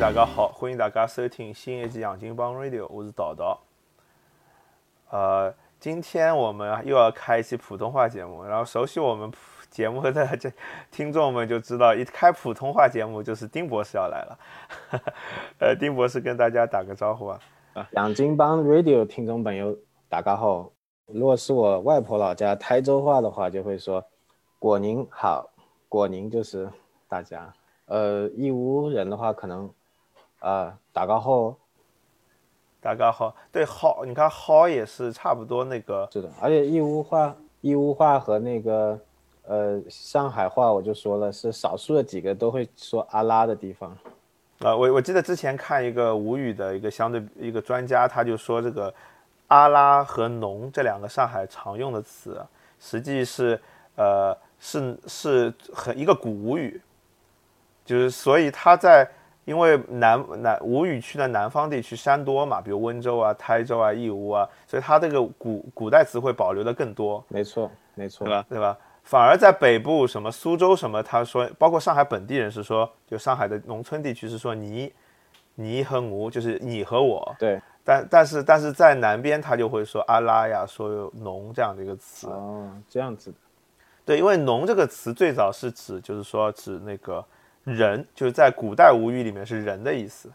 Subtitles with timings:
[0.00, 3.60] 大家好，欢迎大家收听新一期《养金帮 Radio》，我是导导。
[5.10, 9.30] 呃，今天我们又要开一期普通话节目，然后熟悉我们
[9.68, 10.50] 节目的这
[10.90, 14.38] 听众们就知道，一开普通话节目就是丁博士要来了。
[15.60, 17.38] 呃，丁博士跟大家打个招呼啊！
[17.90, 19.76] 养金帮 Radio 听众朋友，
[20.08, 20.72] 大家好。
[21.08, 24.02] 如果是我外婆老家台州话的话，就会说
[24.58, 25.50] “果宁好
[25.90, 26.70] ”，“果宁”就是
[27.06, 27.52] 大家。
[27.84, 29.68] 呃，义乌人的话，可能
[30.40, 31.54] 啊，打个好，
[32.80, 36.08] 打个好，对好，你看好也是差不多那个。
[36.12, 38.98] 是的，而且义乌话，义乌话和那个
[39.46, 43.90] 呃上海话，我就说了，是少数的几个都会说阿拉的地方。
[44.60, 48.92] 啊，我我记得之前看一个吴语的一个相对一个专家，他就说这个
[49.48, 52.44] 阿拉和农这两个上海常用的词，
[52.78, 53.60] 实际是
[53.96, 56.80] 呃是是很一个古吴语。
[57.84, 59.06] 就是，所以他在
[59.46, 67.24] 因为南南吴语区的南方地区山多嘛，比如温州啊、台州啊、义乌啊，所以它这个古古代词汇保留的更多。
[67.28, 68.46] 没错，没错，对吧？
[68.50, 68.76] 对吧？
[69.02, 74.92] 反而在北部什么苏州什么，他说，包括上海本地人是说，就上海的农村地区是说你、
[75.54, 77.34] 你和吾，就是你和我。
[77.38, 77.60] 对。
[77.82, 82.28] 但但是但是在南边他就会说阿拉呀，说农这样的一个词。
[82.28, 83.36] 哦，这样子的。
[84.04, 87.24] 对，因为农这个词最早是指，就是说指那个。
[87.64, 90.30] 人就是在古代吴语里面是人的意思，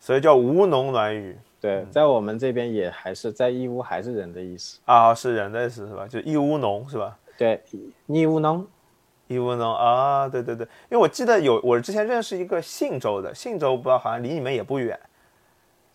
[0.00, 1.38] 所以叫吴侬软语。
[1.60, 6.08] 对，在我们这边也还是在义乌还是人的意思啊，是人的意思是吧？
[6.08, 7.16] 就义乌侬是吧？
[7.38, 7.62] 对，
[8.06, 8.66] 义乌侬，
[9.28, 14.98] 义乌侬啊，对对对，因为我记得有我之前认识一个信州的，信州不知道好像离你们也不远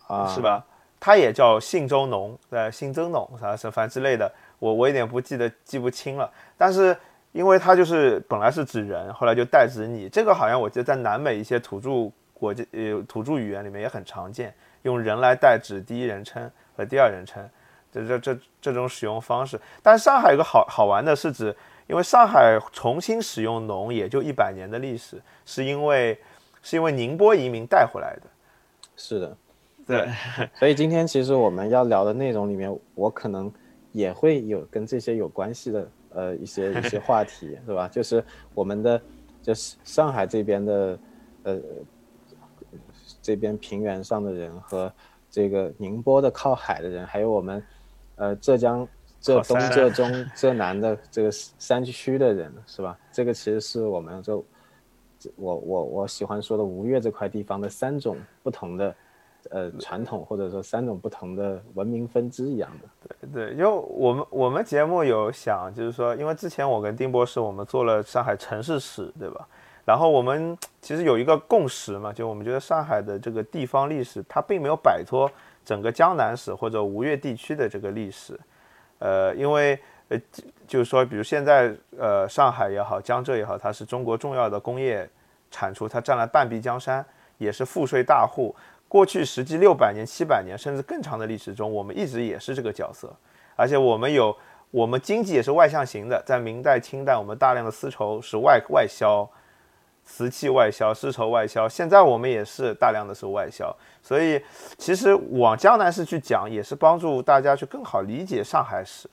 [0.06, 0.64] 啊，是吧？
[0.98, 6.96] 他也叫信州农，呃，信州农啥什反正之类的，我我有点不记得记不清了，但是。
[7.32, 10.08] 因为它就是本来是指人，后来就代指你。
[10.08, 17.46] 这个好像我记得在南美一些土著国家呃土著语言里面也很常见，用人来代指第一人称和第二人称，
[17.92, 19.60] 这这这这种使用方式。
[19.82, 21.54] 但是上海有个好好玩的是指，
[21.86, 26.18] 因为上海重新使用“农”也就一百年的历史，是因为
[26.62, 28.22] 是因为宁波移民带回来的。
[28.96, 29.36] 是的，
[29.86, 30.08] 对。
[30.54, 33.52] 所以今天其实我们要聊的内容里面，我可能
[33.92, 35.88] 也会有跟这些有关系的。
[36.18, 37.86] 呃，一些一些话题是吧？
[37.86, 39.00] 就是我们的，
[39.40, 40.98] 就是上海这边的，
[41.44, 41.60] 呃，
[43.22, 44.92] 这边平原上的人和
[45.30, 47.62] 这个宁波的靠海的人，还有我们，
[48.16, 48.86] 呃，浙江
[49.20, 52.98] 浙东、浙中、浙南的这个山区的人，是吧？
[53.12, 54.44] 这个其实是我们就，
[55.36, 58.92] 我我我喜欢说的吴越这块地方的三种不同的。
[59.50, 69.48] 呃，传统或者说三种不同的文明分支一样的，对对，因为我们我们节目有想，就是说，因为之前我跟丁博士我们做了上海城市史，对吧？
[69.86, 75.30] 然后我们其实有一个共识嘛，就我们觉得上海的这个地方历史，它并没有摆脱
[75.64, 78.38] 整个江南史或者吴越地区的这个历史，
[78.98, 79.78] 呃，因为
[80.08, 80.20] 呃，
[80.66, 85.08] 就是说，比如现在呃，上海也好，江浙也好，它是中国重要的工业
[85.50, 87.02] 产出，它占了半壁江山，
[87.38, 88.54] 也是赋税大户。
[88.88, 93.14] 过去实际六百年、七百年甚至更长的历史中，我们一直也是这个角色，
[93.54, 94.34] 而且我们有
[94.70, 96.22] 我们经济也是外向型的。
[96.24, 99.28] 在明代、清代，我们大量的丝绸是外外销，
[100.04, 101.68] 瓷器外销，丝绸外销。
[101.68, 104.42] 现在我们也是大量的是外销，所以
[104.78, 109.06] 其实往江南市去讲，也是帮助大家去更好理解上海史、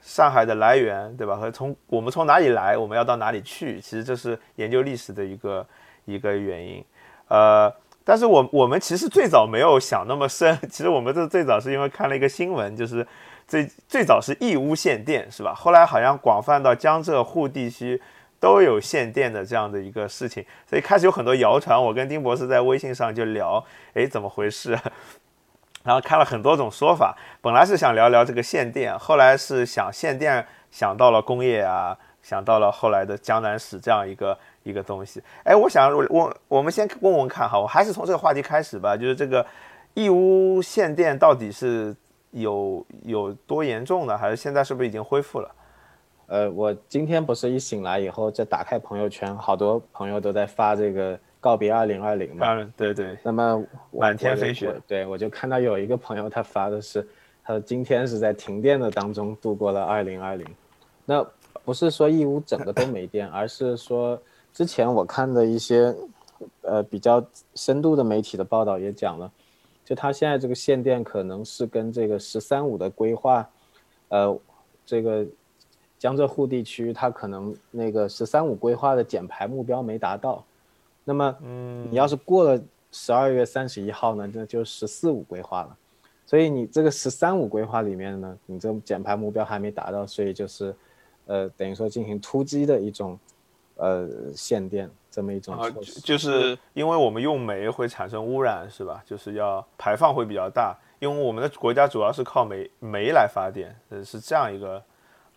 [0.00, 1.34] 上海的来源，对吧？
[1.34, 5.66] 和从我们从哪里来，我们要到哪里去，其实这是研究历史的一个
[6.04, 6.84] 一个原因，
[7.26, 7.72] 呃。
[8.10, 13.06] 但是我我们其实最早没有想那么深， 其实我们这最早是因为看了一个新闻，就是
[13.46, 15.54] 最最早是义乌限电，是吧？
[15.54, 18.02] 后来好像广泛到江浙沪地区
[18.40, 21.80] 都有限电的这样的一个事情，所以开始有很多谣传。
[21.80, 24.76] 我跟丁博士在微信上就聊，哎，怎么回事？
[25.84, 31.96] 然后看了很多种说法，本来是想聊聊这个限电，后来是想限电想到了工业啊，
[32.30, 34.38] 想到了后来的江南史这样一个。
[34.62, 39.44] 一个东西，哎，我想我我们先问问看哈，我还是从这个话题开始吧，就是这个
[39.94, 41.96] 义乌限电到底是
[42.32, 44.18] 有有多严重呢？
[44.18, 45.50] 还是现在是不是已经恢复了？
[46.26, 52.46] 呃，我今天不是一醒来以后就打开朋友圈，好多朋友都在发这个告别二零二零嘛。
[52.52, 53.16] 嗯，对对。
[53.22, 57.00] 那么满天飞雪，对我就看到有一个朋友他发的是，
[57.42, 60.46] 他说今天是在停电的当中度过了二零二零。
[61.06, 61.26] 那
[61.64, 64.20] 不是说义乌整个都没电，而是说。
[64.52, 65.94] 之前我看的一些，
[66.62, 67.24] 呃，比较
[67.54, 69.30] 深度的媒体的报道也讲了，
[69.84, 73.48] 就它现在这个限电可能是跟这个“十三五”的规划，
[74.08, 74.36] 呃，
[74.84, 75.24] 这个
[76.00, 80.44] 江浙沪地区它可能那个“十三五”规划的减排目标没达到，
[81.04, 81.10] 那。
[81.12, 82.62] 那么，嗯，你要是过了
[82.92, 85.76] 十二月三十一号呢，那就“十四五”规划了。
[86.24, 90.72] 所以你这个“十三五”规划里面呢，你这减排目标还没达到，所以就是，
[91.30, 93.16] 呃，等于说进行突击的一种，
[93.76, 96.00] 呃，限电这么一种措施。
[96.00, 99.00] 就是因为我们用煤会产生污染，是吧？
[99.06, 104.82] 就是要排放会比较大，因为我们的国家主要是靠煤煤来发电，呃，是这样一个。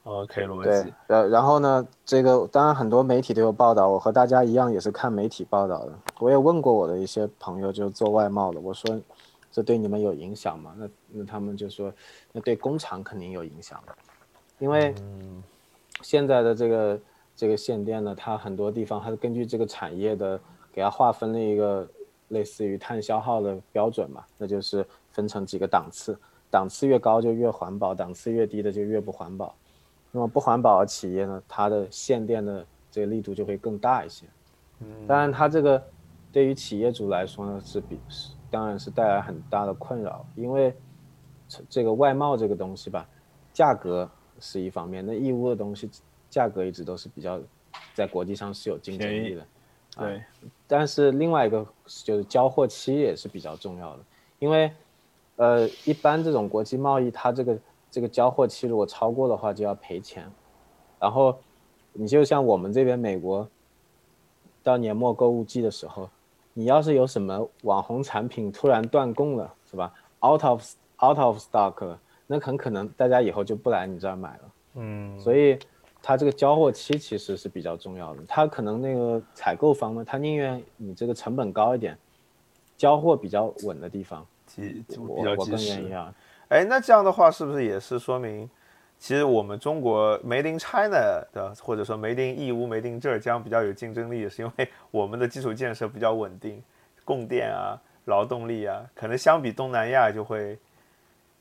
[0.04, 0.92] OK，逻辑。
[1.08, 5.94] 对，然后呢，这个当然很多媒体都有报道，我和大家一样也是看媒体报道的。
[6.20, 9.00] 我也问过我的一些朋友，就做外贸的，我说
[9.50, 10.74] 这对你们有影响吗？
[10.78, 11.94] 那那他们就说，
[12.34, 13.82] 那对工厂肯定有影响，
[14.60, 14.94] 因为
[16.02, 17.00] 现在的这个
[17.36, 20.40] 这个限电呢，它很多地方它是根据这个产业的
[20.72, 21.88] 给它划分了一个
[22.30, 26.18] 类似于碳消耗的标准嘛，那就是分成几个档次，
[26.50, 29.56] 档次越高就越环保，档次越低的就越不环保。
[30.12, 34.26] 那么不环保的企业呢，它的限电的这个力度就会更大一些。
[34.80, 35.82] 嗯，当然它这个
[36.32, 40.76] 对于企业主来说呢，是比是当然是带来很大的困扰，因为
[41.70, 43.08] 这个外贸这个东西吧，
[43.52, 44.10] 价格
[44.44, 45.90] 是一方面，那义乌的东西
[46.30, 47.40] 价格一直都是比较
[47.94, 49.46] 在国际上是有竞争力的。
[49.98, 50.22] 对，
[50.68, 51.66] 但是另外一个
[52.04, 54.04] 就是交货期也是比较重要的，
[54.40, 54.72] 因为
[55.38, 57.58] 呃，一般这种国际贸易它这个。
[57.94, 60.28] 这个交货期如果超过的话，就要赔钱。
[61.00, 61.38] 然后，
[61.92, 63.48] 你就像我们这边美国，
[64.64, 66.10] 到年末购物季的时候，
[66.56, 69.94] 你要是有什么网红产品突然断供了，是吧
[70.26, 70.66] ？out of
[71.04, 72.00] out of stock 了，
[72.34, 74.52] 那很可能大家以后就不来你这儿买了。
[74.76, 75.20] 嗯。
[75.20, 75.60] 所以，
[76.02, 78.24] 它这个交货期其实是比较重要的。
[78.28, 81.96] 它可能那个采购方呢，他宁愿你这个成本高一点，
[82.76, 84.26] 交货比较稳的地方，
[84.98, 86.12] 我我更愿意啊。
[86.50, 88.50] 哎，那这样的话是不是也是说明，
[88.98, 96.62] 其实我们中国 Made in China 的，或者说 Made in 义乌、Made in 浙江比较有竞争力，是因为我们的基础建设比较稳定，
[97.06, 100.58] 供电啊、劳动力啊，可能相比东南亚就会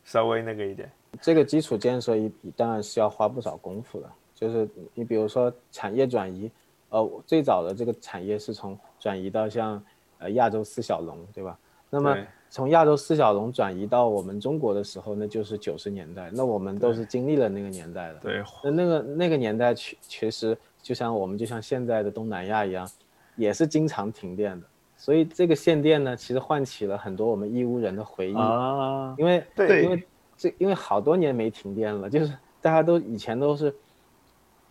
[0.05, 0.91] 稍微那个一点。
[1.21, 6.51] 这个基础建设一当然是要花不少功夫的，就是你比如说产业转移，
[6.91, 9.83] 呃，最早的这个产业是从转移到像
[10.19, 11.59] 呃亚洲四小龙，对吧？
[11.91, 12.17] 那么。
[12.55, 18.19] 从亚洲四小龙转移到我们中国的时候，那就是九十年代，那我们都是经历了那个年代的。
[18.19, 22.87] 对，那那个那个年代，确确实就像我们就像现在的东南亚一样，
[23.37, 24.67] 也是经常停电的。
[25.03, 29.13] 所以这个限电呢，其实唤起了很多我们义乌人的回忆啊。
[29.19, 30.01] 因为对，因为
[30.37, 33.75] 这因为好多年没停电了，就是大家都以前都是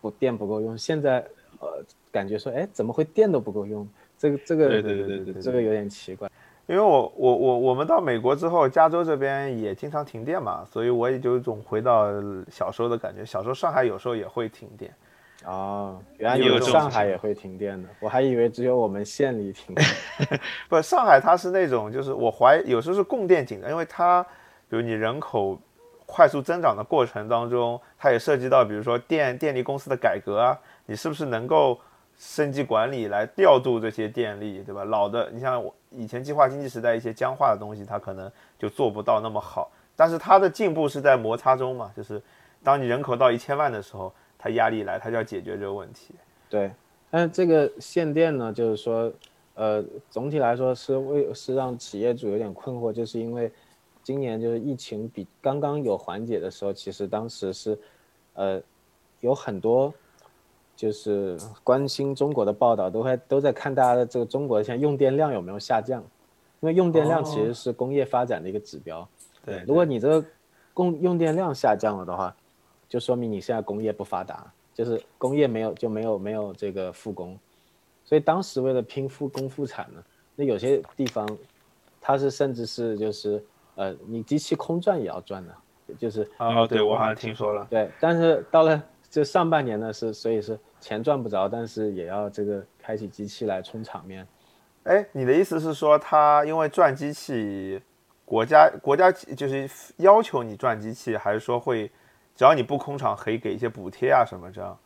[0.00, 1.18] 不电不够用，现在
[1.60, 3.86] 呃感觉说，哎，怎么会电都不够用？
[4.16, 6.30] 这个这个对对对对，这个有点奇怪。
[6.66, 12.06] 因为我我我我们到美国之后，加州这边也经常停电嘛，所以我也就有种回到
[12.50, 13.22] 小时候的感觉。
[13.22, 14.90] 小时候上海有时候也会停电，
[15.44, 19.74] 哦，原来有上海也会停电的，我还以为只有我们县里停。
[20.68, 24.22] 不，上海它是那种，就是我怀有时候是供电紧张，因为它
[24.68, 25.58] 比如你人口
[26.06, 31.78] 快速增长的过程当中，它也涉及到比如说电电力公司的改革啊，你是不是能够。
[32.18, 34.84] 升级管理来调度这些电力，对吧？
[34.84, 39.72] 老的，你像我以前计划经济时代一些僵化的东西，它可能就做不到那么好。
[39.96, 42.22] 但是它的进步是在摩擦中嘛，就是
[42.62, 46.14] 当你人口到一千万的时候，它压力来，他就要解决这个问题。
[46.50, 46.72] 对，
[47.08, 49.12] 但是这个限电呢，就是说，
[49.54, 53.52] 呃，总体来说是为是让企业主有点困惑，就是因为
[54.02, 57.78] 今年就是疫情比刚刚有缓解的时候，其实当时是，
[58.34, 58.60] 呃，
[59.20, 59.94] 有很多。
[60.74, 66.00] 就是关心中国的报道都会都在看大家的这个中国现在用电量有没有下降，
[66.60, 69.06] 因为用电量其实是工业发展的一个指标。
[69.44, 70.26] 对，如果你这个
[70.74, 72.34] 供用电量下降了的话，
[72.92, 77.38] 就说明你现在工业不发达，就是工业没有就没有没有这个复工。
[78.04, 80.02] 所以当时为了拼复工复产呢，
[80.36, 81.26] 那有些地方
[82.02, 83.42] 它是甚至是就是
[83.76, 85.54] 呃你机器空转也要转的，
[85.98, 87.66] 就是啊对我好像听说了。
[87.70, 88.82] 对，但是到了。
[89.14, 94.26] 这上半年呢是，所以是钱赚不着，但是也要这个开启机器来充场面。
[94.84, 97.78] 哎，你的意思是说，他因为转机器，
[98.24, 99.68] 国家国家就是
[99.98, 101.90] 要求你转机器，还是说会，
[102.34, 104.78] 只要你不空场，可以给一些补贴啊什么这样？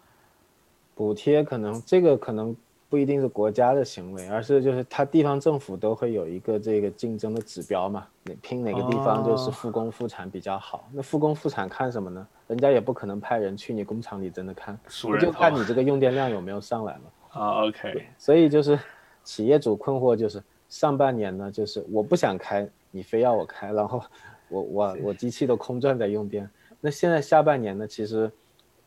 [0.95, 2.57] 补贴可能这个可能。
[2.89, 10.89] 不一定是国家的行为，而是就是它地方政府都会有一个这个竞争的指标嘛，你拼哪个地方就是复工复产比较好。
[10.93, 12.25] 那复工复产看什么呢？
[12.47, 14.79] 人家也不可能派人去你工厂里真的看，
[15.21, 17.41] 就看你这个用电量有没有上来嘛。
[17.41, 18.07] 啊，OK。
[18.17, 18.79] 所以就是
[19.25, 24.01] 企业主困惑就是上半年呢，就是我不想开，你非要我开，然后
[24.49, 26.49] 我我我机器都空转在用电。
[26.87, 28.31] 那现在下半年呢，其实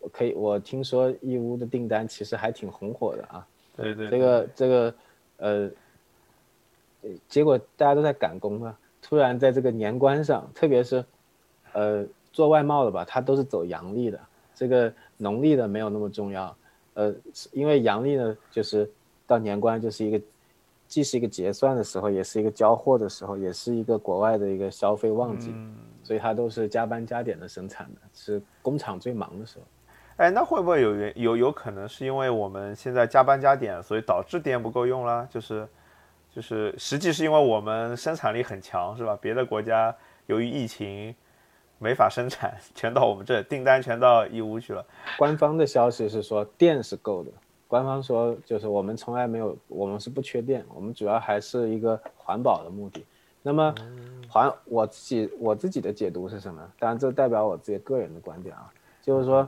[0.10, 3.46] 可以，我听说义乌的订单其实还挺红火的啊。
[3.76, 4.96] 对对，这个这个，
[5.36, 5.70] 呃，
[7.28, 11.04] 结果大家都在赶工啊，突然在这个年关上，特别是，
[11.74, 14.18] 呃，做外贸的吧，它都是走阳历的，
[14.56, 16.56] 这个农历的没有那么重要，
[16.94, 17.14] 呃，
[17.52, 18.90] 因为阳历呢，就是
[19.28, 20.22] 到年关就是一个，
[20.88, 25.54] 既是一个结算的时候，也是一个交货的时候，也是一个国外的一个消费旺季，
[26.10, 29.66] 所以它都是加班加点的生产的，是工厂最忙的时候。
[30.18, 35.28] 哎，那会不会有原有有可能是因为我们现在加班加点，所以导致电不够用了？
[35.30, 35.68] 就是。
[36.32, 39.18] 就是实际是因为我们生产力很强，是吧？
[39.20, 39.94] 别的国家
[40.28, 41.14] 由于疫情
[41.80, 44.86] 没法生产， 全到我们这，订单全到义乌去了。
[45.18, 47.32] 官方的消息是说电是够的，
[47.68, 53.04] 官方说就是我们从来没有，我们是不缺电，我们主要还是一个环保的目的。
[53.42, 53.74] 那么
[54.28, 56.62] 还我自己我自己的解读是什么？
[56.80, 59.48] 当然这代表我自己个人的观点啊，就是说，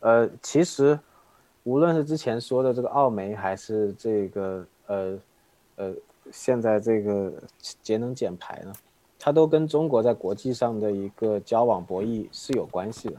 [0.00, 0.98] 呃，其实
[1.64, 5.18] 无论是之前说的这个澳煤，还是这个呃
[5.76, 5.94] 呃。
[6.32, 7.30] 现在这个
[7.82, 8.72] 节能减排呢，
[9.18, 13.16] 它都跟中国在国际上的一个交往博弈是有关系的，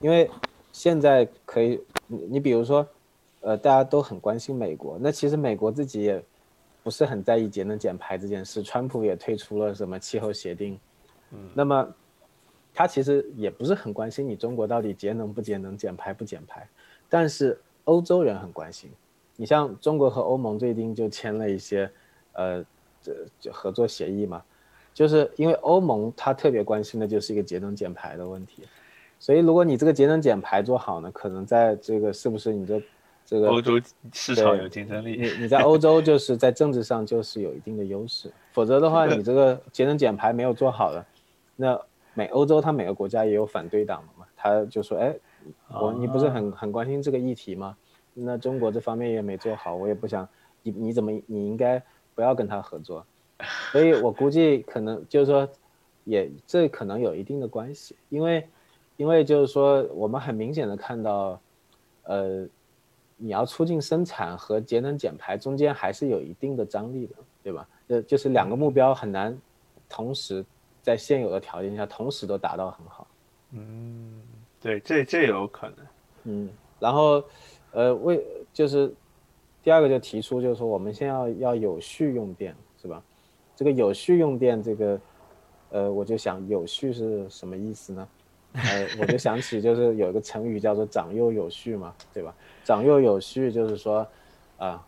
[0.00, 0.28] 因为
[0.72, 2.84] 现在可以，你你比如说，
[3.42, 6.20] 呃，大家都很关心美国，那其实美国自己也
[6.82, 10.78] 不是很在意节能减排这件事，川普也退出了什么气候协定，
[11.30, 11.88] 嗯，那么
[12.74, 16.68] 他其实也不是很关心你中国到底节能不节能、减排不减排，
[17.08, 18.90] 但是欧洲人很关心，
[19.36, 21.90] 你像中国和欧盟最近就签了一些。
[22.34, 22.64] 呃，
[23.02, 24.42] 这就合作协议嘛，
[24.94, 28.62] 就是因为欧盟他特别关心的就是一个节能减排的问题，
[29.18, 32.82] 所以如果你这个节能减排做好呢，可能在这个是不是你这
[33.32, 33.80] 这个欧洲
[34.12, 35.16] 市场有竞争力？
[35.16, 41.06] 你你在欧洲就是在政治上就是有一定的优势，否则的话你这个节能减排没有做好了，
[41.56, 41.80] 那
[42.14, 45.16] 美欧洲它每个国家也有反对党的嘛，他就说哎，
[45.68, 47.76] 我你不是很很关心这个议题吗？
[48.14, 50.28] 那中国这方面也没做好，我也不想
[50.62, 51.82] 你你怎么你应该。
[52.14, 53.06] 不要跟他合作，
[53.72, 55.48] 所以我估计可能就是说，
[56.04, 58.46] 也这可能有一定的关系，因为，
[58.98, 61.40] 因为就是说，我们很明显的看到，
[62.02, 62.46] 呃，
[63.22, 67.68] 你要促进生产和节能减排中间还是有一定的张力的，对吧？
[67.88, 69.38] 呃就是两个目标很难
[69.88, 70.44] 同时
[70.82, 73.06] 在现有的条件下同时都达到很好。
[73.52, 74.20] 嗯，
[74.60, 75.76] 对，这这有可能。
[76.24, 76.50] 嗯，
[76.80, 77.22] 然后，
[77.70, 78.92] 呃，为就是。
[79.64, 83.00] 第二个就提出，就是说我们先要要有序用电，是吧？
[83.54, 85.00] 这个有序用电，这个，
[85.70, 88.08] 呃，我就想有序是什么意思呢？
[88.54, 92.34] 呃，我就想起就是有一个成语叫做长幼有序嘛，对吧？
[92.64, 94.06] 长幼有序就是说，
[94.58, 94.84] 啊，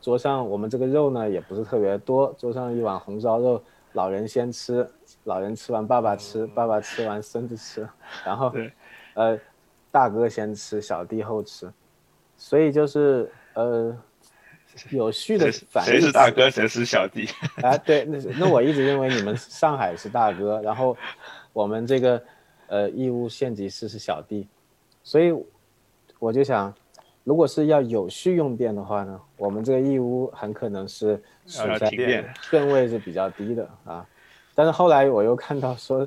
[0.00, 4.88] 桌上我们这个肉呢也不是特别多，桌上一碗红烧肉，老人先吃，
[5.24, 7.88] 老人吃完爸爸吃，爸爸吃完孙子吃，
[8.24, 8.52] 然后，
[9.14, 9.38] 呃，
[9.90, 11.72] 大哥先吃，小弟后吃，
[12.36, 13.30] 所以就是。
[13.54, 13.96] 呃，
[14.90, 17.26] 有序的反谁是大哥，谁是小弟？
[17.62, 20.94] 啊，对，那那我一直认为你们上海是大哥，然后
[21.54, 22.22] 我们这个
[22.68, 24.46] 呃义乌县级市是小弟，
[25.02, 25.34] 所以
[26.18, 26.72] 我就想，
[27.24, 31.90] 如果是要有序用电的话呢，我们这个义乌很可能是处在
[32.42, 34.06] 顺位是比较低的啊。
[34.54, 36.06] 但是后来我又看到说，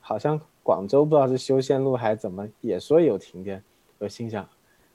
[0.00, 3.62] 好像广州不知道是修线路还是怎么，也说有停电，
[3.98, 4.48] 我心想，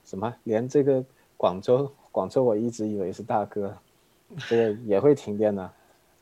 [0.06, 1.04] 什么连这个。
[1.36, 3.76] 广州，广州，我一直以为是大哥，
[4.48, 5.70] 这个也会停电呢，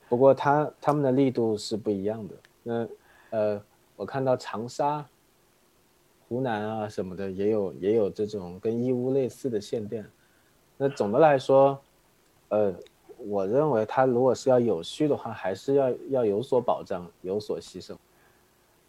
[0.10, 2.34] 不过他他们的力度是不一样的。
[2.64, 2.88] 那
[3.30, 3.62] 呃，
[4.02, 5.06] 我看到长沙、
[6.28, 10.04] 湖南啊什么的也有也有这种跟义乌类似的限电。
[10.76, 11.80] 那总的来说，
[12.50, 12.74] 呃，
[13.20, 17.96] 我认为它如果是要有序的话，还是要要有所保障，有所牺牲。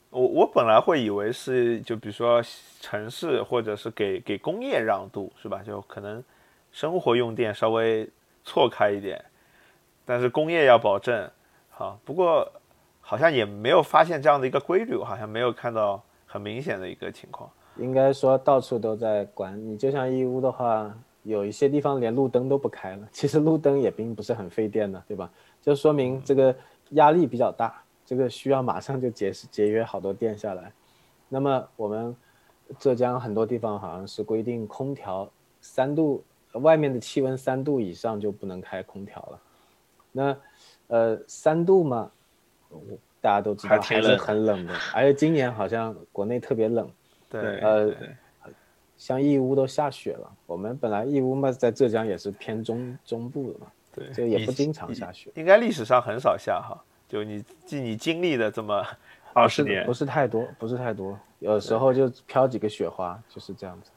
[0.09, 2.43] 我我本来会以为是，就比如说
[2.81, 5.63] 城市或者是给给工业让渡，是吧？
[5.63, 6.25] 就可能
[6.71, 8.09] 生活用电稍微
[8.45, 9.23] 错开一点，
[10.07, 11.31] 但是工业要保证。
[11.69, 12.51] 好，不过
[13.13, 17.47] 好像也没有发现这样的一个规律，好像没有看到很明显的一个情况。
[17.77, 19.55] 应该说到处都在关。
[19.69, 20.91] 你就像义乌的话，
[21.23, 23.07] 有一些地方连路灯都不开了。
[23.13, 25.31] 其实路灯也并不是很费电的，对吧？
[25.61, 26.57] 就说明这个
[26.93, 27.83] 压力比较大。
[28.07, 30.73] 这个需要马上就节节约好多电下来，
[31.29, 32.17] 那么我们
[32.79, 39.41] 浙江很多地方好像是规定空调三度，外面的气温三度以上就不能开空调了。
[40.13, 40.37] 那
[40.87, 42.11] 呃三度嘛，
[43.21, 46.91] 大家都知道还是很冷的，而且今年好像国内特别冷。
[47.31, 47.95] 对，呃，
[48.99, 50.31] 像义乌都下雪了。
[50.45, 55.31] 我们本来义乌嘛在浙江也是偏中中部的嘛，对，就也不经常下雪。
[55.35, 56.77] 应该历史上很少下哈。
[57.09, 58.85] 就你记你经历的这么
[59.33, 63.91] 二十年，不是太多，不是太多，有时候就飘几个雪花，就是这样子。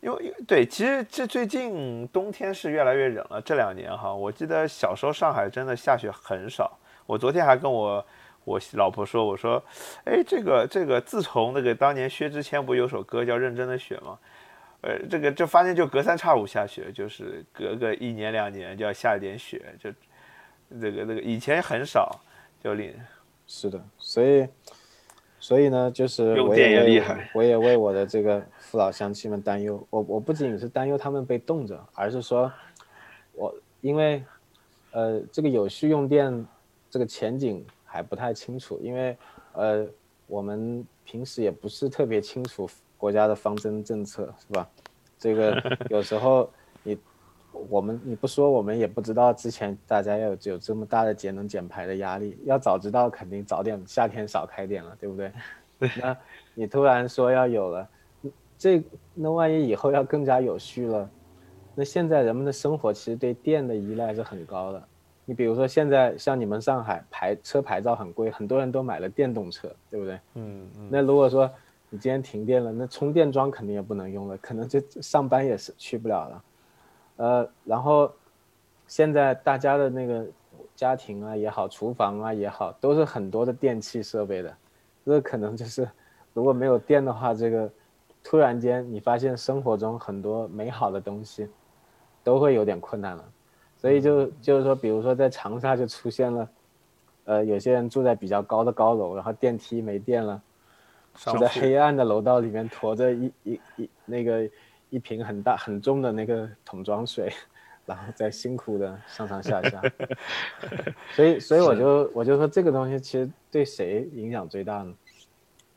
[0.00, 3.40] 因为因为对，其实这最近冬天是越来越冷了。
[3.42, 6.78] 这两年哈，我记得小时候上海真的下雪很少。
[7.08, 8.04] 我昨天还跟我
[8.44, 9.62] 我老婆说，我说，
[10.04, 14.18] 哎，这个这个，自从那个当年薛之谦不有首歌叫《认真的雪》吗？
[14.82, 19.90] 呃，这个就发现就隔三差五下雪，就是隔个一年两年就要下一点雪，就
[20.78, 22.20] 这个这个以前很少，
[22.62, 22.94] 就令
[23.46, 24.46] 是的，所以。
[25.40, 29.80] 所以呢，就是用电也厉害，我也为我的这个父老乡亲们担忧。
[29.88, 32.52] 我我不仅是担忧他们被冻着，而是说，
[33.34, 34.20] 我因为，
[34.90, 36.44] 呃，这个有序用电
[36.90, 39.16] 这个前景还不太清楚，因为
[39.52, 39.86] 呃，
[40.26, 44.68] 我们平时也不是特别清楚国家的方针政策，是吧？
[45.18, 46.48] 这个 有时候
[46.82, 46.96] 你
[47.68, 55.32] 我们你不说，我们也不知道之前大家要有有这么大的节能减排的压力，要早知道肯定早点夏天少开点了，对不对？
[56.00, 56.16] 那
[56.54, 57.88] 你突然说要有了，
[58.58, 58.82] 这
[59.14, 61.08] 那万一以后要更加有序了，
[61.74, 64.88] 那现在人们的生活其实对电的依赖是很高的。
[65.28, 70.18] 你比如说现在像你们上海牌车牌照很贵，很多人都买了电动车，对不对？
[70.36, 70.88] 嗯嗯。
[70.90, 71.50] 那如果说
[71.90, 76.44] 你今天停电了，那充电桩肯定也不能用了，可能就上班也是去不了了。
[77.16, 78.10] 呃，然后
[78.86, 80.26] 现在大家的那个
[80.74, 84.56] 家庭啊也好，厨房啊也好，都是很多的电器设备的。
[85.04, 85.86] 这可能就是，
[86.32, 87.70] 如果没有电的话，这个
[88.24, 91.46] 突然间你发现生活中很多美好的东西
[92.24, 93.24] 都会有点困难了。
[93.80, 96.48] 所以就就是说，比如说在长沙就出现了，
[97.24, 100.42] 呃，有些人住在比较高的高楼，然后电梯没电了，
[101.14, 104.48] 就在黑暗的楼道里面驮着一一一那个
[104.90, 107.32] 一瓶很大很重的那个桶装水，
[107.86, 109.80] 然后再辛苦的上上下下。
[111.16, 113.30] 所以所以我就我就说这个东西其实。
[113.50, 114.94] 对谁影响最大呢？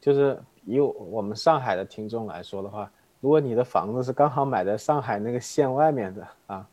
[0.01, 2.91] 就是以我们上海的听众来说的话，
[3.21, 6.67] 如果你的房子是刚好买在上海那个县外面的啊，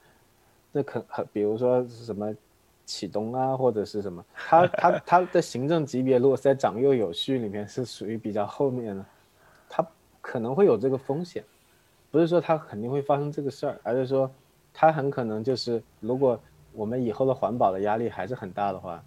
[0.72, 2.34] 那可比如说是什么
[2.84, 9.04] 启东啊，或者是什么，他他他的行政级别如果是在长幼有序里面是属于比较后面的，
[9.68, 9.86] 他
[10.20, 11.44] 可能会有这个风险。
[12.10, 14.30] 不是说他肯定会发生这个事儿，而是说
[14.72, 16.40] 他很可能就是如果
[16.72, 19.02] 我们以后的环保的压力还是很大的话。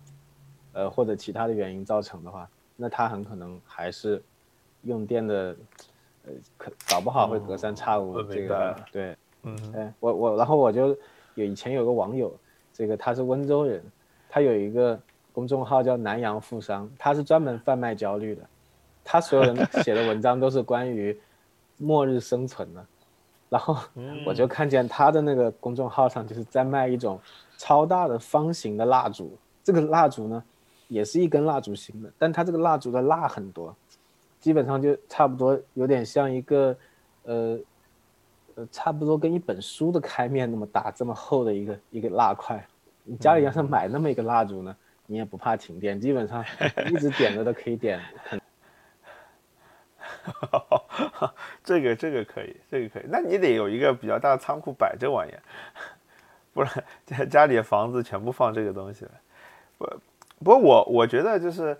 [0.73, 4.23] 呃，或者其他的原因造成的话，那他很可能还是
[4.83, 5.53] 用电的，
[6.23, 10.97] 呃，可搞不好会隔三差五这个对，嗯，哎，我我然后我就
[11.35, 12.33] 有以前有个网友，
[12.73, 13.83] 这个他是温州人，
[14.29, 14.99] 他有一个
[15.31, 18.41] 公众号叫南洋富商，他是专门贩卖焦虑的，
[19.03, 21.17] 他所有人 写的文章都是关于
[21.77, 22.85] 末日生存的，
[23.49, 23.77] 然后
[24.25, 27.19] 我就看见他的那个公众号上就是在卖一种
[27.57, 30.43] 超大的方形的蜡烛，这个蜡烛呢。
[30.87, 33.73] 也是一根蜡烛型的，但它这个蜡烛的蜡很多，
[34.41, 36.75] 基本上就差不多有点像一个，
[37.23, 37.57] 呃，
[38.55, 42.65] 呃，差不多跟一本书的开面那么大，这么厚的一个一个蜡块。
[43.03, 46.45] 你家里要是买那么一个蜡烛呢，你也不怕停电，基本上
[46.89, 47.99] 一直点着都可以点。
[51.63, 53.03] 这个这个可以，这个可以。
[53.09, 55.41] 那你得有一个比较大的仓库摆这玩意儿，
[56.53, 56.71] 不然
[57.05, 59.11] 家家里的房子全部放这个东西了，
[59.77, 59.87] 不。
[60.43, 61.77] 不过我我觉得就是，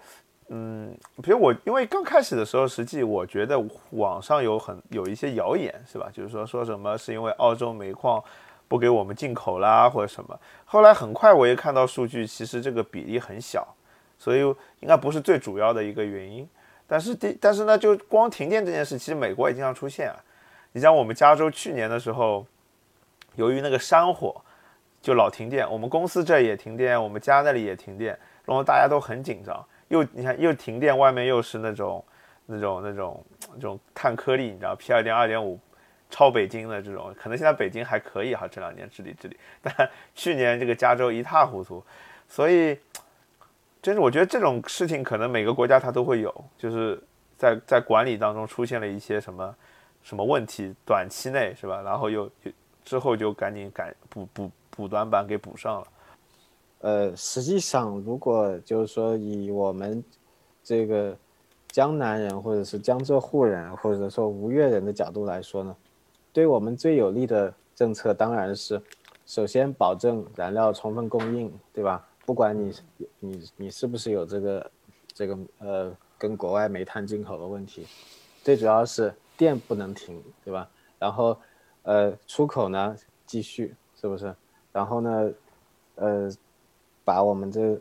[0.54, 3.58] 嗯，比如我因为刚开始的时候，实际我觉得
[3.92, 6.10] 网上有很有一些谣言，是吧？
[6.12, 8.22] 就是说说什么是因为澳洲煤矿
[8.68, 10.38] 不给我们进口啦，或者什么。
[10.66, 13.66] 后来很快我也看到数据，其实这个比例很小，
[14.18, 14.42] 所以
[14.82, 16.46] 应该不是最主要的一个原因。
[16.86, 20.18] 但是第但是呢，就光停电这件事，其实美国也经常出现啊。
[20.74, 22.46] 你像我们加州去年的时候，
[23.36, 24.36] 由于那个山火，
[25.02, 25.66] 就老停电。
[25.72, 28.20] 我们公司这也停电，我们家那里也停电。
[28.44, 32.04] 然后大家都很紧张，又你看又停电，外面又是那种
[32.46, 33.26] 那种那种
[33.56, 35.60] 那种碳颗粒，你知道 P 二点二点五
[36.10, 39.74] 超北京的这种，可能现在北京还可以哈，这两年治理治理，但
[40.16, 41.84] 去年这个加州一塌糊涂，
[42.28, 42.80] 所以
[43.82, 46.98] 真是我觉得这种事情可能每个国家它都会有，就是
[47.38, 49.56] 在在管理当中出现了一些什么
[50.04, 51.82] 什么问题，短期内是吧？
[51.82, 52.32] 然后又
[52.86, 55.88] 之后就赶紧赶补补补短板给补上了。
[56.82, 60.04] 呃，实际上，如果就是说以我们
[60.64, 61.16] 这个
[61.68, 65.76] 江南人，或者是江浙沪人，或者说吴越人的角度来说呢，
[66.34, 68.82] 对我们最有利的政策当然是，
[69.28, 72.04] 首先保证燃料充分供应，对吧？
[72.26, 72.74] 不管你
[73.20, 74.72] 你你是不是有这个
[75.14, 77.86] 这个呃跟国外煤炭进口的问题，
[78.42, 80.68] 最主要是电不能停，对吧？
[80.98, 81.38] 然后
[81.84, 82.96] 呃出口呢
[83.28, 84.36] 继续，是不是？
[84.74, 85.32] 然后呢，
[85.94, 86.32] 呃。
[87.12, 87.78] 把我们这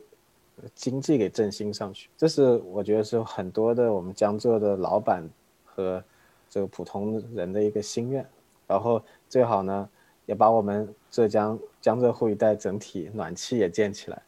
[0.75, 5.23] 经济给振兴上去，这是我觉得是很多的我们江浙的老板
[5.65, 6.03] 和
[6.49, 8.27] 这个普通人的一个心愿。
[8.67, 9.89] 然后最好呢
[10.27, 14.21] 也把我们浙江江浙沪一带整体暖气也建起来，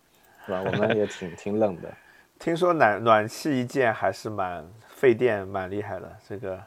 [0.46, 0.62] 是吧？
[0.64, 1.92] 我们也挺 挺冷的。
[2.38, 6.16] 听说暖暖气一建还是蛮费电，蛮厉害的。
[6.28, 6.62] 这个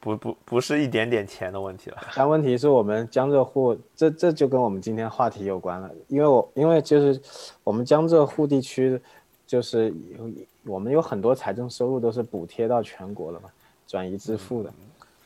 [0.00, 1.96] 不不不是一点点钱的问题了。
[2.14, 5.90] 但问题是我们江浙沪，这这就跟我们今天话题有关了。
[6.08, 7.20] 因为我因为就是
[7.64, 9.00] 我们江浙沪地区，
[9.46, 13.48] 就是有我们有很多财政收入都是补贴到全国了嘛，
[13.86, 14.72] 转移支付的。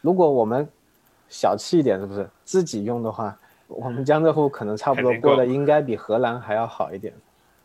[0.01, 0.67] 如果我们
[1.29, 7.13] 小气一点，是不是自己用的话，我们江浙沪可能差不多过得应该比荷兰还要好一点。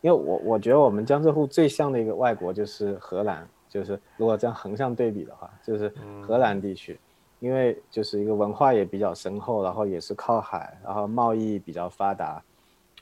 [0.00, 5.92] 因为我我觉得我们江浙沪最像的一个外国就是荷兰，就是如果这样横向对比的话，就是
[6.26, 6.98] 荷兰地区，
[7.40, 12.42] 因为就是一个文化也比较深厚，然后也是靠海，然后贸易比较发达，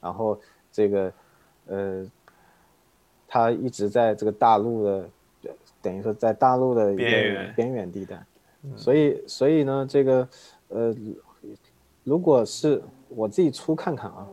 [0.00, 0.38] 然后
[0.70, 1.12] 这个
[1.66, 2.06] 呃，
[3.26, 5.08] 它一直在这个大陆的，
[5.80, 8.22] 等于说在大陆的边缘边缘地带，
[8.76, 10.28] 所以所以呢，这个
[10.68, 10.94] 呃，
[12.04, 14.26] 如果是我自己粗看看啊，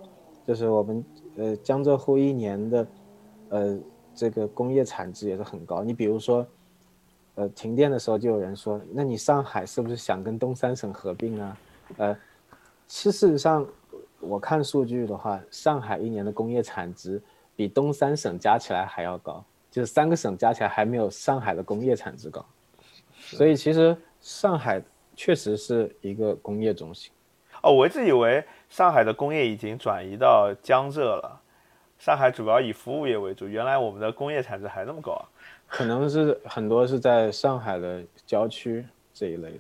[0.46, 1.04] 就是我们。
[1.36, 2.88] 呃，江浙沪一年的，
[3.50, 3.76] 呃，
[4.16, 5.84] 这个工业产值也是很高。
[5.84, 6.46] 你比如说，
[7.36, 11.58] 呃，停电的时候就有人说，那你上海是不是想跟东三省合并啊？
[11.98, 12.18] 呃，
[12.88, 13.66] 事实上，
[14.20, 17.22] 我看数据的话，上海一年的工业产值
[17.56, 22.46] 比东三省加起来还要高，就是三个省加起来还没有上海的工业产值高。
[23.16, 24.82] 所以其实上海
[25.16, 27.12] 确实是一个工业中心。
[27.62, 31.42] 哦，我一直以为上海的工业已经转移到江浙了，
[32.04, 33.48] 上海主要以服务业为主。
[33.48, 35.24] 原来我们的工业产值还那么高啊？
[35.70, 39.60] 可能是很多是在上海的郊区这一类的。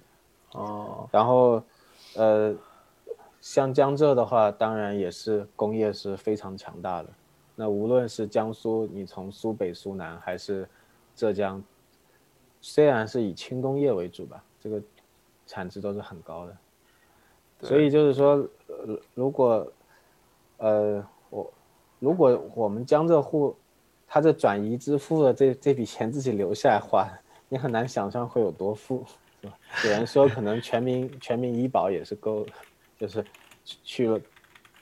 [0.51, 1.63] 哦，然后，
[2.17, 2.53] 呃，
[3.39, 7.08] 像江浙的话，当然也是工业是非常强大的。
[7.56, 10.67] 那无论是江苏，你从苏北、苏南，还是
[11.15, 11.63] 浙江，
[12.60, 14.82] 虽然是以轻工业为主吧，这个
[15.47, 16.58] 产值都是很高的。
[17.62, 19.65] 所以就是说，呃，如果，
[20.58, 21.22] 呃，我
[22.03, 23.55] 如果我们江浙沪，
[24.05, 27.07] 他这转移支付的这这笔钱自己留下来花，
[27.47, 29.05] 你很难想象会有多富，
[29.39, 29.53] 是吧？
[29.85, 32.45] 有人说可能全民 全民医保也是够，
[32.99, 33.23] 就是
[33.63, 34.19] 去了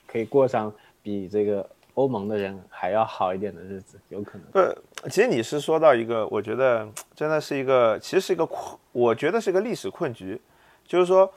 [0.04, 4.46] 可以过上比这个欧盟的人还要好一点的日子，有可能。
[4.50, 10.42] 不，其实你是说到一个，我觉得真的是一个，其实是一个困，我觉得是一个历史困局，
[10.84, 11.32] 就是说。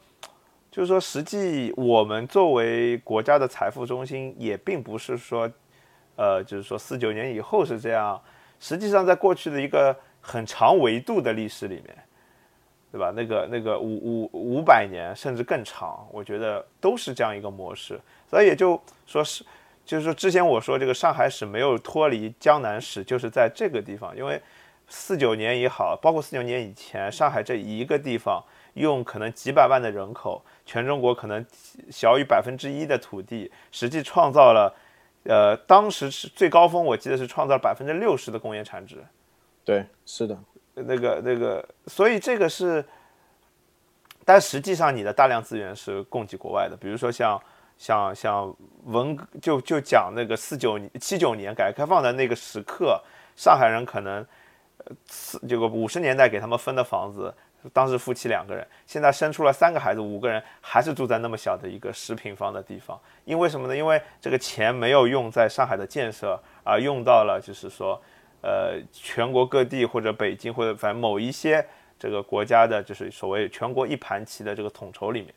[0.71, 5.49] 就是说，实际我们作为国家的财富中心，也并不是说，
[6.15, 8.21] 呃，就是说四九年以后是这样。
[8.59, 11.95] 实际上，在过去的一个很长维度的历史里面，
[12.91, 13.11] 对吧？
[13.15, 17.99] 那个那个五五五百年甚至更长，我觉得都是这样一个模式。
[18.29, 19.45] 所以也就说是，
[19.85, 24.41] 就是说之前我说这个上海史没有脱离江南史，就是在这个地方，因为
[24.87, 28.43] 四九年也好，包括四九年以前，上海这一个地方。
[28.75, 31.45] 用可能几百万的人口，全中国可能
[31.89, 34.75] 小于百分之一的土地，实际创造了，
[35.25, 39.03] 呃，当时是最高峰，我记得是创造了百分之六十的工业产值。
[39.63, 40.37] 对，是的，
[40.73, 42.85] 那个那个，所以这个是，
[44.23, 47.41] 但实际上你的大量资源是供给国外的，比如说像
[47.77, 53.01] 像像文就就讲那个四九七九年改革开放的那个时刻，
[53.35, 54.25] 上海人可能，
[54.85, 57.33] 呃，四这个五十年代给他们分的房子。
[57.73, 62.99] 当时夫妻两个人，现在生出了三个孩子，五个人还是住在那么小的一个十平方的地方。
[63.23, 63.75] 因为什么呢？
[63.75, 68.01] 因为这个钱没有用在上海的建设，而用到了就是说，
[68.41, 71.65] 呃，全国各地或者北京或者反正某一些
[71.97, 75.33] 这个国家的，就是所谓全国一盘棋的这个统筹里面。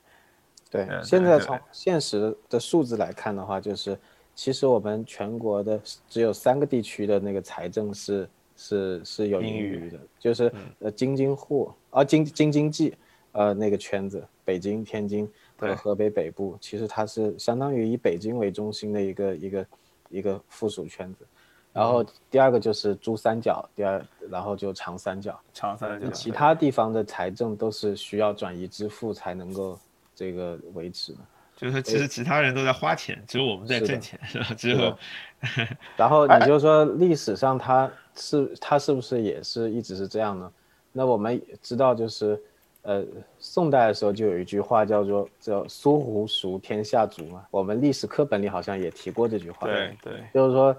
[0.70, 3.98] 对，现在从现实的数字来看的话，就是
[4.34, 8.28] 其实我们全国的只有三个地区的那个财政是。
[8.60, 12.92] 是是有盈余的，就是呃京津沪啊京京津冀，
[13.30, 19.66] 呃那个圈子，北京、天津和河北北部，其实它是相当于以北京为中心的一个一个
[20.10, 21.24] 一个附属圈子。
[21.72, 29.78] 然后第二个就是珠三角，第二然后就长三角，长三角，其他地方的财政都是需要转移支付才能够
[30.16, 31.18] 这个维持的。
[31.56, 34.46] 就是说，其实其他人都在花钱，只有我们在挣钱，是吧？
[34.56, 34.98] 只有。
[35.96, 40.52] 然后你就说历史上它是它是不是也是一直是这样呢？
[40.92, 42.40] 那我们知道，就是
[42.82, 43.04] 呃，
[43.38, 47.44] 宋代的时候就有一句话叫做“叫苏湖熟天下足”嘛。
[47.50, 49.66] 我们历史课本里好像也提过这句话。
[49.66, 50.76] 对对，就是说，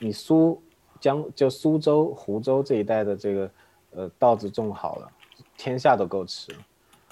[0.00, 0.60] 你苏
[1.00, 3.50] 江就苏州、湖州这一带的这个
[3.92, 5.10] 呃稻子种好了，
[5.56, 6.52] 天下都够吃。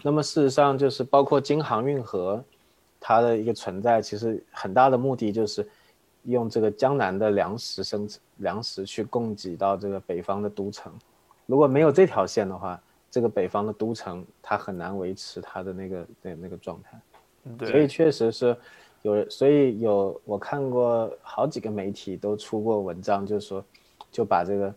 [0.02, 2.42] 那么事实上就是包括京杭运河。
[3.04, 5.68] 它的一个存在，其实很大的目的就是
[6.24, 8.08] 用这个江南的粮食生
[8.38, 10.92] 粮食去供给到这个北方的都城。
[11.46, 12.80] 如果没有这条线的话，
[13.10, 17.00] 这个北方的都城，它很难维持它的那个那那个状态。
[17.58, 18.56] 对，所以确实是
[19.02, 23.64] 有，所以有我看过好几个媒体都出过文章，就是说
[24.10, 24.74] 就把这个。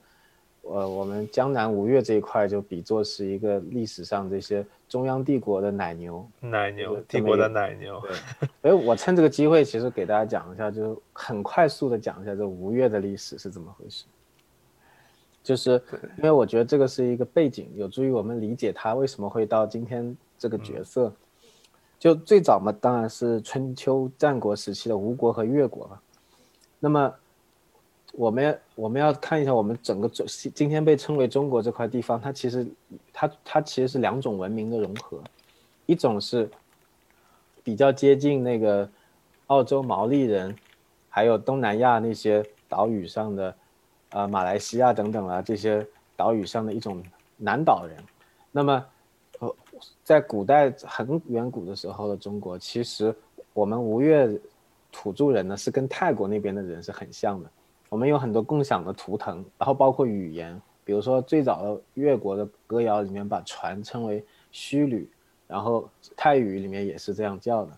[0.68, 8.02] 呃，我们江南吴越这一块就比作是一个历史上这些中央帝国的奶牛，奶牛帝国的奶牛。
[8.02, 14.06] 对， 所以我趁这个机会，其实给大家讲一下，就是很快速的讲一下这吴越的历史是怎么回事。
[15.44, 15.80] 就是
[16.18, 21.14] 因为我觉得这个是一个背景，有助于我们理解他为什么会到今天这个角色。
[22.00, 26.02] 就最早嘛，当然是春秋战国时期的吴国和越国了。
[26.80, 27.14] 那么。
[28.18, 32.66] 我们我们要看一下我们整个中今天被称为中国这块地方，它其实
[33.12, 35.20] 它它其实是两种文明的融合，
[35.86, 36.50] 一种是
[37.64, 38.90] 比较接近那个
[39.48, 40.56] 澳洲毛利人，
[41.10, 43.56] 还有东南亚那些岛屿上的，
[44.12, 47.04] 呃马来西亚等等啊这些岛屿上的一种
[47.36, 47.98] 南岛人。
[48.50, 48.86] 那么，
[49.40, 49.56] 呃，
[50.06, 53.14] 在古代很远古的时候的中国，其实
[53.52, 54.30] 我们吴越
[54.90, 57.50] 土著人呢是跟泰国那边的人是很像的。
[57.96, 65.10] 我们有很多共享的图腾，然后包括语言，比如说最早的越国的歌谣里面把船称为虚旅，
[65.48, 67.72] 然后泰语里面也是这样叫的，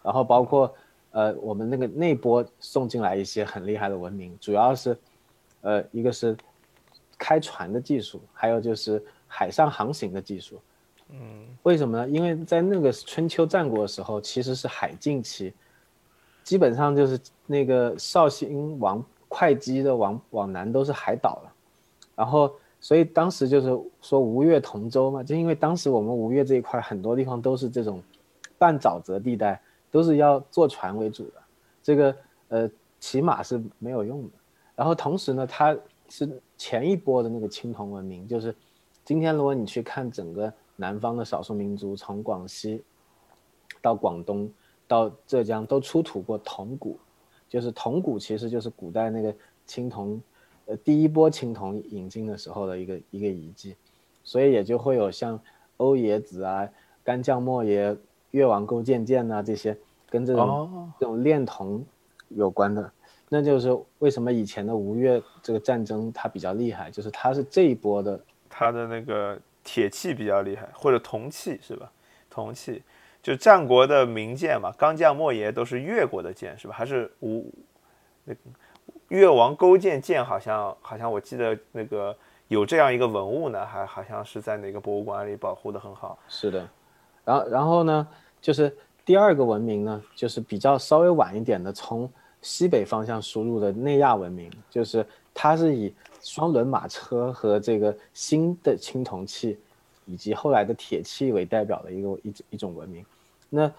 [0.00, 0.72] 然后包括
[1.10, 4.96] 呃我们那个那波送进来一些很厉害的文明，主要是
[5.62, 6.36] 呃一个是
[7.18, 10.60] 开船的技术，还有就是海上航行的技术。
[11.08, 12.08] 嗯，为什么呢？
[12.08, 15.52] 因为在那个春秋战国的时候，其实是海禁期，
[16.44, 19.04] 基本上就是那个绍兴王。
[19.28, 21.52] 会稽的往往南都是海岛了，
[22.16, 28.02] 然后所以当时就是说吴越同舟嘛，就因为当时我们吴越这一块很多地方都是这种
[28.56, 29.60] 半沼泽地带，
[29.90, 31.32] 都是要坐船为主的，
[31.82, 32.16] 这个
[32.48, 34.30] 呃骑马是没有用的。
[34.74, 35.76] 然后同时呢，它
[36.08, 38.54] 是前一波的那个青铜文明，就是
[39.04, 42.82] 今天如果你去看整个南方的少数民族，从广西
[43.82, 44.50] 到广东
[44.86, 46.98] 到浙江都出土过铜鼓。
[47.48, 49.34] 就是铜鼓，其实就是古代那个
[49.64, 50.20] 青铜，
[50.66, 53.74] 呃，第一波青铜引进的时候的一个一个遗迹，
[54.22, 55.40] 所以也就会有像
[55.78, 56.68] 欧冶子啊、
[57.02, 57.96] 干将莫邪、
[58.32, 59.76] 越王勾践剑呐这些
[60.10, 61.84] 跟这种这种炼铜
[62.28, 62.92] 有关的，
[63.28, 71.90] 那就是为什么以前的吴越这个战争它比较厉害，就是它是这一波的，它的那个铁器比较厉害，或者铜器是吧？
[72.28, 72.82] 铜器。
[73.22, 76.74] 就战国的名剑嘛，刚将莫邪都是越国的剑，是吧？
[76.74, 77.52] 还是吴
[78.24, 78.34] 那
[79.08, 80.24] 越王勾践剑？
[80.24, 86.18] 好像好像我记得那个有这样一个文物呢，还好像是在哪个博物馆里保护的很好。
[86.28, 86.68] 是的，
[87.24, 88.08] 然后然后呢，
[88.40, 95.04] 就是第二个文明呢，就是比较稍微晚一点的，从西北方向输入的内亚文明，就是
[95.34, 99.58] 它是以双轮马车和这个新的青铜器。
[100.08, 103.04] 以及后来的铁器为代表的一个一一种文明，
[103.50, 103.70] 那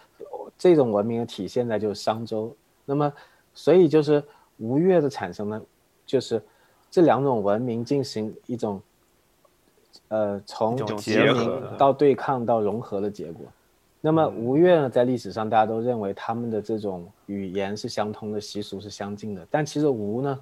[0.58, 2.56] 这种文明的体现在就是商周。
[2.86, 3.12] 那么，
[3.54, 4.24] 所以就是
[4.58, 5.62] 吴越的产生呢，
[6.06, 6.42] 就是
[6.92, 8.82] 这两种文明进行一种，
[10.10, 13.46] 呃，从结合到对抗到融合的结果。
[14.02, 19.48] 那么吴越呢，在历史上大家都认为他们的这种语言是相通的，习俗是相近的。
[19.50, 20.40] 但其实吴呢，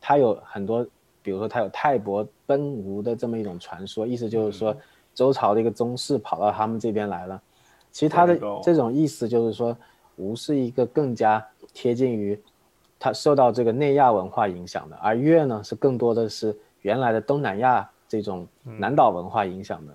[0.00, 0.86] 它有很多，
[1.22, 4.76] 比如说它有泰伯奔吴的这么一种传说，意思就是说。
[5.14, 7.40] 周朝的一个宗室跑到他们这边来了，
[7.90, 9.76] 其实他的这种意思就是说，
[10.16, 11.44] 吴是一个更加
[11.74, 12.40] 贴近于，
[12.98, 19.92] 他受到这个内亚文化影响的，而越呢是更多的是原来的东南亚这种南岛文化影响的。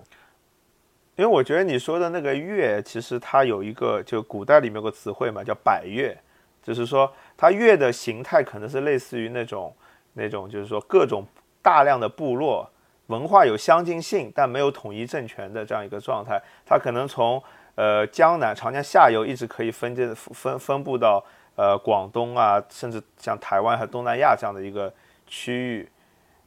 [1.16, 6.16] 因为我觉得你说的那个越，其实它有一个就古代里面有个词汇嘛，叫百越，
[6.62, 9.74] 就是说它越的形态可能是类似于那种
[10.12, 11.24] 那种就是说各种
[11.62, 12.70] 大量的部落。
[13.06, 17.40] 文化有相近性，但没有统一政权的这样一个状态，它可能从
[17.76, 24.92] 呃江南长江下游一直可以分界分分布到呃广东啊，甚至像台湾和东南亚这样的一个
[25.26, 25.88] 区域，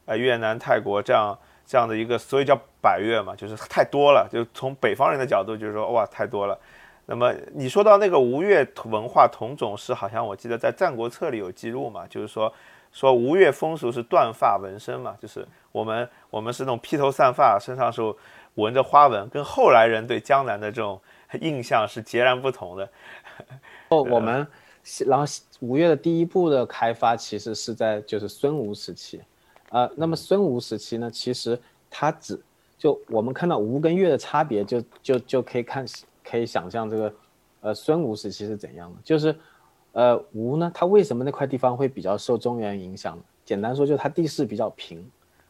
[0.04, 4.28] 呃越南、泰国这样这样的一个，所以叫百越嘛，就是太多了。
[4.30, 6.58] 就从北方人的角度，就是说哇太多了。
[7.06, 12.52] 那么你说到那个吴越文化同种是，好像我记得在《战国策》里有记录嘛，就是说。
[12.92, 18.02] 说吴越风俗是断发纹身嘛，就是我们我们是那种披头散发，身上是
[18.54, 21.00] 纹着花纹，跟后来人对江南的这种
[21.40, 22.88] 印象是截然不同的。
[23.90, 24.44] 哦，我们
[25.06, 25.24] 然后
[25.60, 29.20] 吴越的第一步的开发其实是在就是孙吴时期，
[29.70, 31.56] 呃，那么孙吴时期呢，其实
[31.88, 32.40] 它只
[32.76, 35.86] 就我们看到吴跟越的差别，就就就可以看
[36.24, 37.14] 可以想象这个
[37.60, 39.32] 呃孙吴时期是怎样的，就是。
[39.92, 43.18] 呃，吴呢，它为什么那块地方会比较受中原影响？
[43.44, 45.04] 简单说，就是它地势比较平，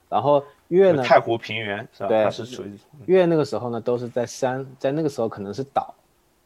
[0.08, 2.08] 然后越呢，太湖平原是吧？
[2.08, 5.94] 对它是属于越那个时候呢都是在山，在那个时候可能是岛，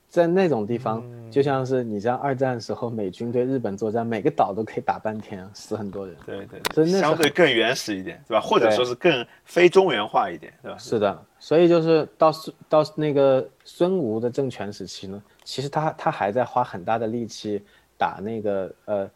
[0.09, 6.17] 在那种地方，嗯就像是你像二战时候美军对日本作战，每个岛都可以打半天，死很多人。
[6.27, 8.41] 对对对，所以那相对更原始一点，对吧？
[8.41, 10.79] 或者说是更非中原化一点，对吧？
[10.79, 17.65] 是的，所以就是到孙到那个孙吴的政权时期呢，其实他他还在花很大的力气
[17.99, 19.11] 打那个呃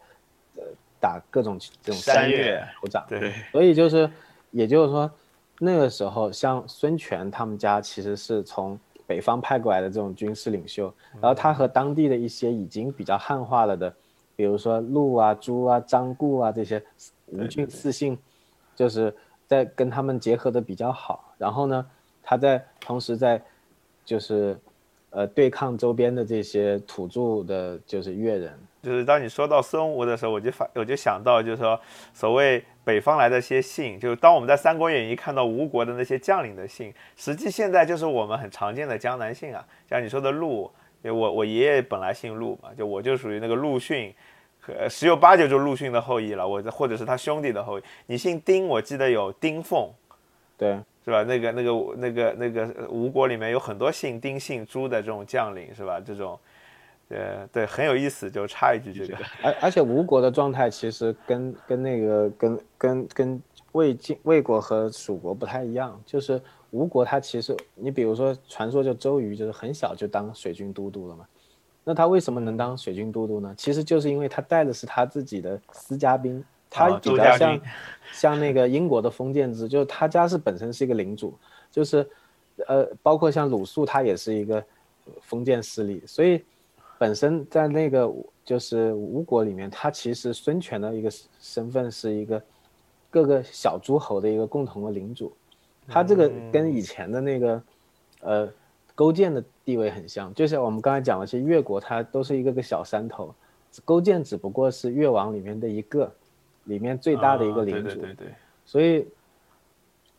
[0.56, 0.62] 呃
[1.00, 4.10] 打各种这种山岳岳酋长，对，所以就是
[4.50, 5.10] 也就是说
[5.58, 13.94] 那个时候像孙权他们家其实是从北方派过来的这种军事领袖，然后他和当地的一些已经比较汉化了的，
[14.36, 16.82] 比如说陆啊、朱啊、张固啊这些
[17.26, 18.18] 吴郡四姓，
[18.76, 19.14] 就是
[19.46, 21.34] 在跟他们结合的比较好。
[21.38, 21.86] 然后呢，
[22.22, 23.42] 他在同时在
[24.04, 24.58] 就是
[25.10, 28.58] 呃对抗周边的这些土著的，就是越人。
[28.80, 31.78] 就是当你说到孙吴的时候，我就发我就想到，就是说
[32.14, 40.70] 所谓北方来的一些姓，就是当我们在《三国演义》看到吴国的那些将领的姓，实际现在就是我们很常见的江南姓啊，像你说的陆，
[41.02, 44.14] 就我我爷爷本来姓陆嘛，就我就属于那个陆逊，
[44.68, 47.82] 呃，十有八九就陆逊的后裔了，我或者是他兄弟的后裔。
[48.06, 49.90] 你姓丁，我记得有丁奉，
[50.56, 51.22] 对，是吧？
[51.22, 55.98] 那个、那个、那个、那个吴国里面有很多姓丁、姓朱的这种将领，是吧？
[55.98, 56.38] 这种，
[57.08, 58.30] 呃，对，很有意思。
[58.30, 63.42] 就插一句这个，而而且吴国的状态其实跟跟那个跟跟跟
[63.72, 66.38] 魏晋魏国和蜀国不太一样，就是
[66.72, 71.24] 吴国它其实你比如说传说就周瑜就是很小就当水军都督了嘛，
[71.84, 73.54] 那他为什么能当水军都督呢？
[73.56, 77.60] 其实就是因为他带的是他自己的私家兵，他啊比较像、
[78.12, 81.32] 像那个英国的封建制，就是他家是本身是一个领主，
[81.70, 82.08] 就是
[82.66, 84.64] 呃包括像鲁肃他也是一个
[85.20, 86.42] 封建势力，所以。
[87.00, 88.12] 本身在那个
[88.44, 92.42] 就是吴国里面，他其实孙权的一个身份是一个
[93.08, 95.32] 各个小诸侯的一个共同的领主，
[95.86, 97.62] 他这个跟以前的那个
[98.20, 98.48] 呃
[98.96, 103.32] 勾践的地位很像，就像我们刚才讲的，其实越国它都是一个个小山头，
[103.84, 106.12] 勾践只不过是越王里面的一个，
[106.68, 108.14] 里面最大的一个啊领主，对对对。
[108.14, 109.06] 对，所以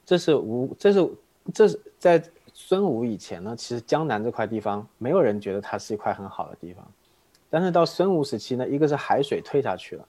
[0.05, 1.09] 这是吴，这是
[1.53, 2.21] 这是在
[2.53, 6.85] 孙吴以前呢，其实江南这块地方没有人觉得它是一块很好的地方，
[7.49, 10.05] 但是到孙吴时期呢，一个是海水退下去了，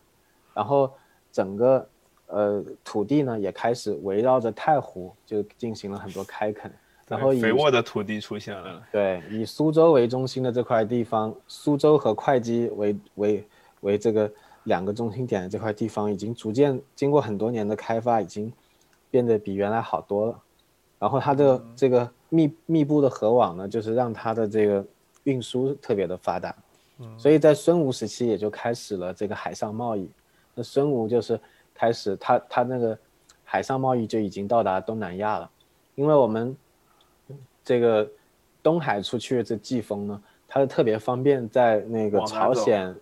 [0.52, 0.90] 然后
[1.30, 1.88] 整个
[2.26, 6.72] 呃土地呢也开始围绕着太湖就进行了很多开垦，
[7.06, 8.82] 然后以肥沃的土地出现了。
[8.90, 13.44] 对，以苏州为中心的这块地方，苏州和会稽为为
[13.80, 14.30] 为这个
[14.64, 18.52] 两个中心点的这块地方，已经逐渐经过很多年的开发，已经
[19.10, 20.38] 变得比原来好多了。
[20.98, 24.84] 然后它的这个密密布的河网呢，就是让它的这个
[25.24, 26.54] 运输特别的发达。
[27.16, 30.06] 所以在孙吴时期也就开始了这个海上贸易。
[30.54, 31.40] 那孙吴就是
[31.72, 32.98] 开始它它那个
[33.42, 35.50] 海上贸易就已经到达东南亚了，
[35.94, 36.54] 因为我们
[37.64, 38.06] 这个
[38.62, 42.94] 东海出去的这季风呢，它是特别方便在那个朝鲜、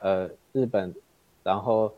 [0.00, 0.94] 呃日本，
[1.42, 1.92] 然后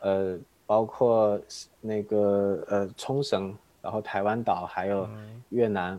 [0.00, 1.40] 呃包括
[1.80, 5.98] 那个呃冲绳，然后台湾岛还有嗯越南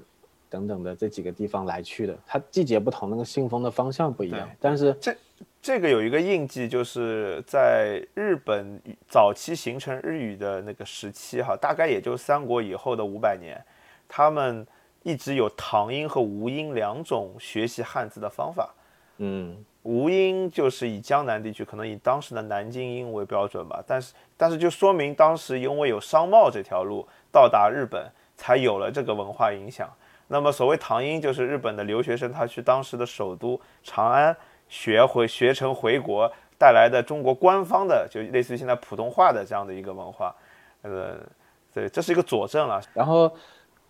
[0.50, 2.18] 等等的这几个地方来去的。
[2.26, 5.16] 它季节不同，那个信封的方向不一样对，但是这
[5.62, 13.60] 这个有一个印记，就是在日本早期形成日语的那个时期哈，大概也就三国以后的五百年，
[14.08, 14.66] 他们
[15.04, 18.74] 一直有唐音和吴音两种学习汉字的方法。
[19.18, 28.04] 嗯吴音就是以江南地区，可能以当时的南京音为标准吧，但是但是就说明当时因为有商贸这条路到达日本，
[28.36, 29.88] 才有了这个文化影响。
[30.28, 34.36] 那么所谓唐音，就是日本的留学生他去当时的首都长安
[34.68, 40.36] 学回学成回国带来的中国官方的，就类似于现在普通话的这样的一个文化，
[40.82, 41.16] 呃，
[41.72, 42.82] 对，这是一个佐证了。
[42.92, 43.32] 然后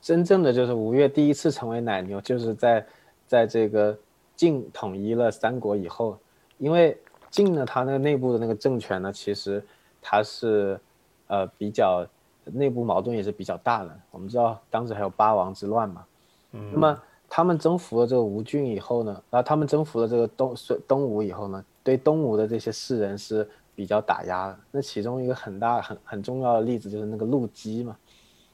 [0.02, 2.86] 真正的就是吴越第一次成为奶牛，就是在
[3.26, 3.98] 在这个
[4.36, 6.18] 晋统一了三国以后，
[6.58, 6.98] 因为
[7.30, 9.64] 晋呢，它那个内部的那个政权呢，其实
[10.02, 10.80] 它是
[11.28, 12.06] 呃比较
[12.46, 14.00] 内部矛盾也是比较大的。
[14.12, 16.06] 我们知道当时还有八王之乱嘛，
[16.52, 24.58] 嗯，那么他们征服了这个吴郡以后呢，然后他们征服了这个东孙东吴以后呢，对东吴的这些士人是比较打压的。
[24.72, 27.98] 那其中一个很大很很重要的例子就是那个陆机嘛。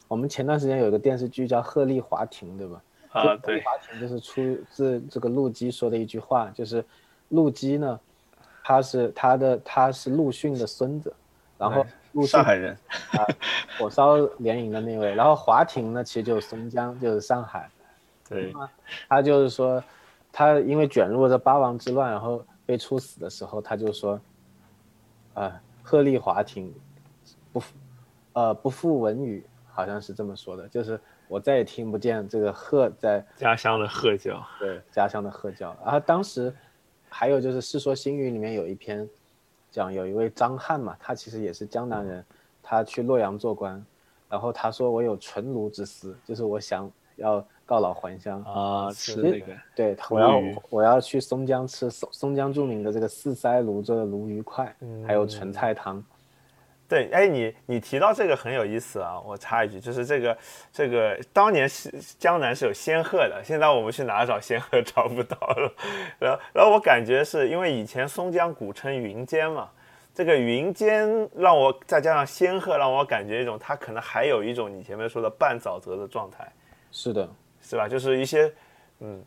[0.07, 2.81] 我们前段时间有一个电视剧叫《鹤唳华亭》，对吧？
[3.11, 6.83] 啊，鹤对，华亭就是出自这个陆机说的一句话，就是
[7.29, 7.99] 陆机呢，
[8.63, 11.13] 他是他的他是陆逊的孙子，
[11.57, 12.73] 然后陆逊上海人，
[13.11, 13.27] 啊，
[13.77, 17.69] 火烧连营的那位，然后华亭呢，其实就是松江，就是上海。
[18.29, 18.53] 对，
[19.09, 19.83] 他就是说，
[20.31, 24.17] 他因为卷入了这八王之乱，然后被处死的时候，他就说，
[25.33, 25.51] 呃，
[25.83, 26.73] 鹤唳华亭，
[27.51, 27.61] 不，
[28.31, 30.97] 呃，不负文语，好像是这么说的，就是
[31.31, 34.45] 我再也听不见这个鹤在家乡的鹤叫。
[34.59, 35.73] 对，家乡的鹤叫。
[35.81, 36.53] 然后当时
[37.07, 39.07] 还有就是《世说新语》里面有一篇
[39.69, 42.25] 讲有一位张翰嘛，他其实也是江南人，
[42.61, 43.81] 他去洛阳做官，
[44.27, 54.75] 然后他说我有纯庐之思，就是我想要告老还乡啊，吃那个对，我要我要去松江吃松松江著名的这个四鳃泸做的鲈鱼块，
[55.07, 56.03] 还有纯菜汤。
[56.91, 59.17] 对，哎，你你提到这个很有意思啊！
[59.25, 60.37] 我插一句，就是这个
[60.73, 61.89] 这个当年是
[62.19, 65.73] 江南是有仙鹤的，现在我们去哪找仙鹤 找不到了。
[66.19, 69.69] 然后然后我感觉是因为以前松江古称云间嘛，
[70.13, 76.45] 这个云间让我再加上仙鹤，让我感觉一种它可能还有一种你前面说的半沼泽的状态。
[76.91, 77.25] 是的，
[77.61, 77.87] 是吧？
[77.87, 78.53] 就是一些
[78.99, 79.23] 嗯，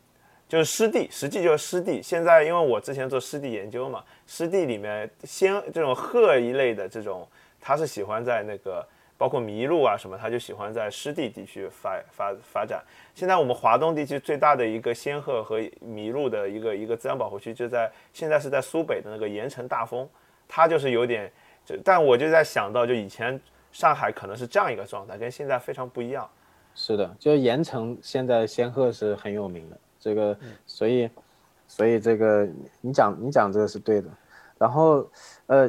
[0.47, 1.99] 就是湿地，实际就是湿地。
[1.99, 7.27] 现在因为我之前做湿地研究嘛，湿地里面仙这种鹤一类的这种。
[7.65, 8.87] 它是喜欢在那个
[9.17, 12.83] 包括麋鹿啊什么，他就喜欢在湿地地区发发发展。
[13.15, 20.07] 现在我们华东地区最大的一个仙鹤和麋鹿的一个一个自然保护区就在现在是在苏北的那个盐城大丰，
[20.47, 21.31] 它就是有点，
[21.65, 23.41] 就但我就在想到，就以前
[23.71, 26.29] 上海可能是这样一个状态，跟现在非常不一样。
[26.75, 30.37] 是的，就盐城现在仙鹤是很有名的，这个
[30.67, 31.09] 所以
[31.67, 32.47] 所以这个
[32.79, 34.09] 你讲你讲这个是对的，
[34.59, 35.09] 然后
[35.47, 35.67] 呃。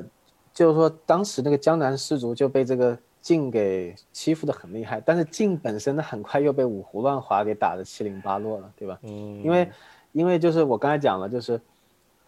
[0.56, 8.98] 就是说，当时那个江南士族就被这个晋给欺负的很厉害，但是晋本身呢，很快又被五胡乱华给打得七零八落了，对吧？
[9.02, 9.10] 嗯，
[9.44, 9.70] 因为，
[10.12, 11.60] 因为就是我刚才讲了，就是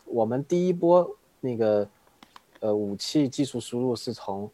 [0.04, 1.10] 我们第一波
[1.40, 1.88] 那个
[2.60, 4.50] 呃武器技术输入是从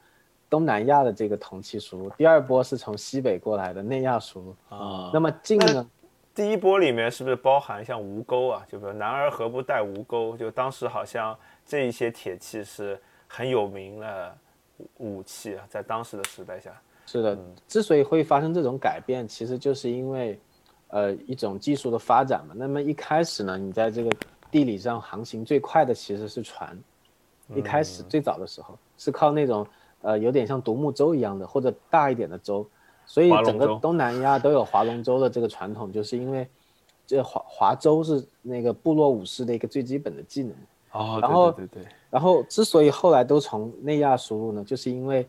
[0.49, 5.11] 东南亚的这个铜器输入，第二波是从西北过来的内亚输入啊。
[5.13, 5.91] 那么晋呢，
[6.33, 8.65] 第一波里面是不是包含像吴钩啊？
[8.71, 10.37] 就比如男儿何不带吴钩？
[10.37, 12.97] 就当时好像这一些铁器是。
[13.27, 14.37] 很有名的
[14.99, 17.39] 武器啊，在当时的时代下，是的。
[17.67, 20.39] 之所以会发生这种改变，其实就是因为，
[20.89, 22.55] 呃，一种技术的发展嘛。
[22.57, 24.11] 那么一开始呢，你在这个
[24.51, 26.79] 地理上航行最快的其实是船，
[27.55, 29.67] 一开始最早的时候是靠那种
[30.03, 32.67] 呃有点像独木舟一样的或者大一点的舟，
[33.07, 36.49] 所以整个东南亚都有划龙舟的这个传统，就是因为
[37.07, 40.57] 这划划舟是那个部落武士的一个最基本的技能。
[40.93, 45.27] 哦，然后对对对，然后之所以后来都从内亚输入呢，就是因为，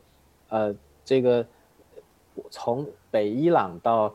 [0.49, 0.71] 呃，
[1.03, 1.43] 这个
[2.51, 4.13] 从北伊朗到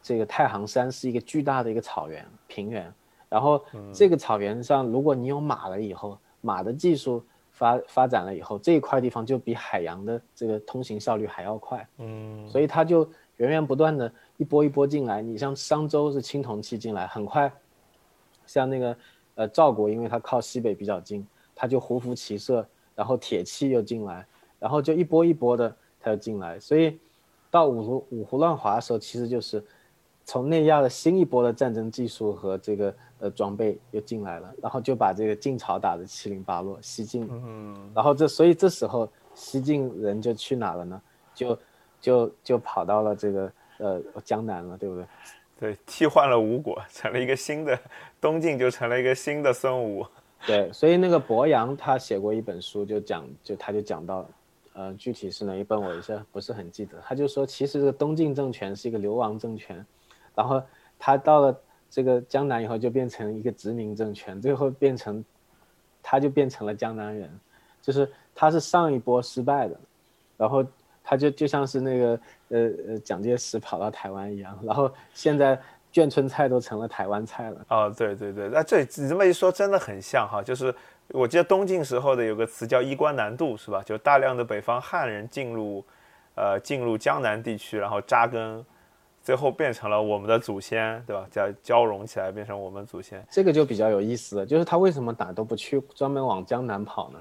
[0.00, 2.94] 这个太行山是一个巨大的一个草原平原，
[3.28, 3.60] 然后
[3.92, 7.20] 这个草原上如果你有马了以后，马的技术
[7.50, 13.00] 发发展了以后，这一块地方就比海洋的这个通行效率还要快，嗯，所以它就
[13.38, 15.20] 源源不断的一波一波进来。
[15.20, 17.52] 你像商周是青铜器进来，很快，
[18.46, 18.96] 像那个。
[19.34, 21.24] 呃，赵国因为它靠西北比较近，
[21.60, 24.24] 它就胡服骑射，然后铁器又进来，
[24.60, 26.96] 然后就一波一波的他就进来，所以
[27.50, 29.60] 到五胡五胡乱华的时候，其实就是
[30.24, 41.02] 从内亚的新一波的战争技术和这个呃装备又进来了，然后就把这个晋朝打得七零八落，西晋，嗯，然后这所以这时候西晋人就去哪了呢？
[41.34, 41.58] 就
[42.00, 45.04] 就就跑到了这个呃江南了，对不对？
[45.58, 47.76] 对，替换了吴国，成了一个新的
[48.20, 50.06] 东晋，就成了一个新的孙吴。
[50.46, 54.26] 对，所以那个博洋他写过一本书，就讲，就他就讲到，
[54.72, 56.98] 呃，具体是哪一本，我一下不是很记得。
[57.04, 59.84] 他就说，其实这个东晋政权是一个流亡政权，
[60.34, 60.62] 然后
[60.98, 61.60] 他到了
[61.90, 65.24] 这个江南以后，就变成一个殖民政权，最后变成，
[66.02, 67.30] 他就变成了江南人，
[67.82, 69.78] 就是他是上一波失败的，
[70.36, 70.64] 然后。
[71.10, 72.20] 他就就像是那个
[72.50, 75.58] 呃呃蒋介石跑到台湾一样，然后现在
[75.92, 77.56] 眷村菜都成了台湾菜了。
[77.68, 80.42] 哦，对对对，那这你这么一说，真的很像哈。
[80.42, 80.74] 就是
[81.08, 83.82] 我记得东晋时候的有个词叫衣冠南渡，是吧？
[83.84, 85.84] 就大量的北方汉人进入，
[86.34, 88.64] 呃，进入江南地区，然后扎根，
[89.22, 91.26] 最后变成了我们的祖先，对吧？
[91.30, 93.24] 叫交融起来变成我们祖先。
[93.30, 97.18] 这个就比较有意思了，就是他为什么哪都不去，专门往江南跑呢？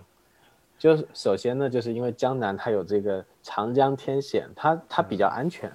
[0.78, 5.72] 就是首先呢，就是因为江南它有这个长江天险，它它比较安全。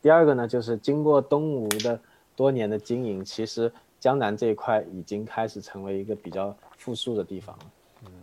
[0.00, 2.00] 第二个呢，就是经过东吴的
[2.36, 7.64] 多年的经营，其实江南这一块已经开始成为一个比较富庶的地方了。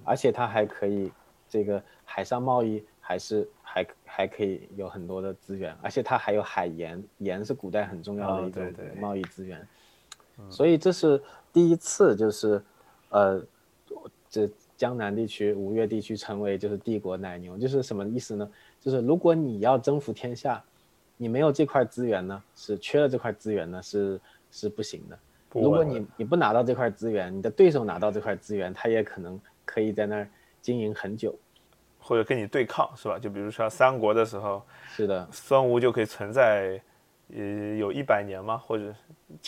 [0.05, 1.11] 而且它还可以
[1.49, 9.68] 这个海上贸易还是还还可以有很多的资源，而且它还有海盐，盐是古代很重要的一种贸易资源。
[10.49, 12.64] 所以这是第一次，就是
[13.09, 13.43] 呃
[14.30, 14.49] 这。
[14.76, 18.51] 江南地区、吴越地区成为就是帝国奶牛，就是什么意思呢？
[18.82, 20.61] 就是如果你要征服天下，
[21.18, 24.20] 你没有这块资源呢，是缺了这块资源呢，是
[24.51, 25.18] 是不行的。
[25.51, 30.28] 如果你你不拿到这块资源，你的对手拿到这块资源，他也可能可以在那儿
[30.61, 31.34] 经营很久。
[32.05, 33.18] 或者跟你对抗，是吧？
[33.18, 36.82] 就比如说三国的时候，是的，孙吴就可以存在，
[37.34, 38.57] 呃，有一百年吗？
[38.57, 38.93] 或者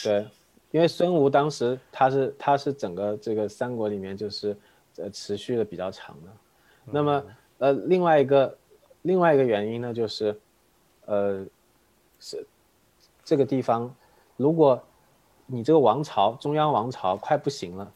[0.02, 0.26] 对，
[0.72, 4.56] 因为孙吴当时他是他是整个这个三国里面就是
[4.96, 6.32] 呃持续的比较长的。
[6.86, 7.24] 那么
[7.58, 8.58] 呃另外一个
[9.02, 10.40] 另外一个原因呢，就是
[11.08, 11.46] 呃
[12.26, 12.44] 是
[13.24, 13.94] 这个地方，
[14.36, 14.82] 如果
[15.46, 17.92] 你这个王朝中央王朝快不行了，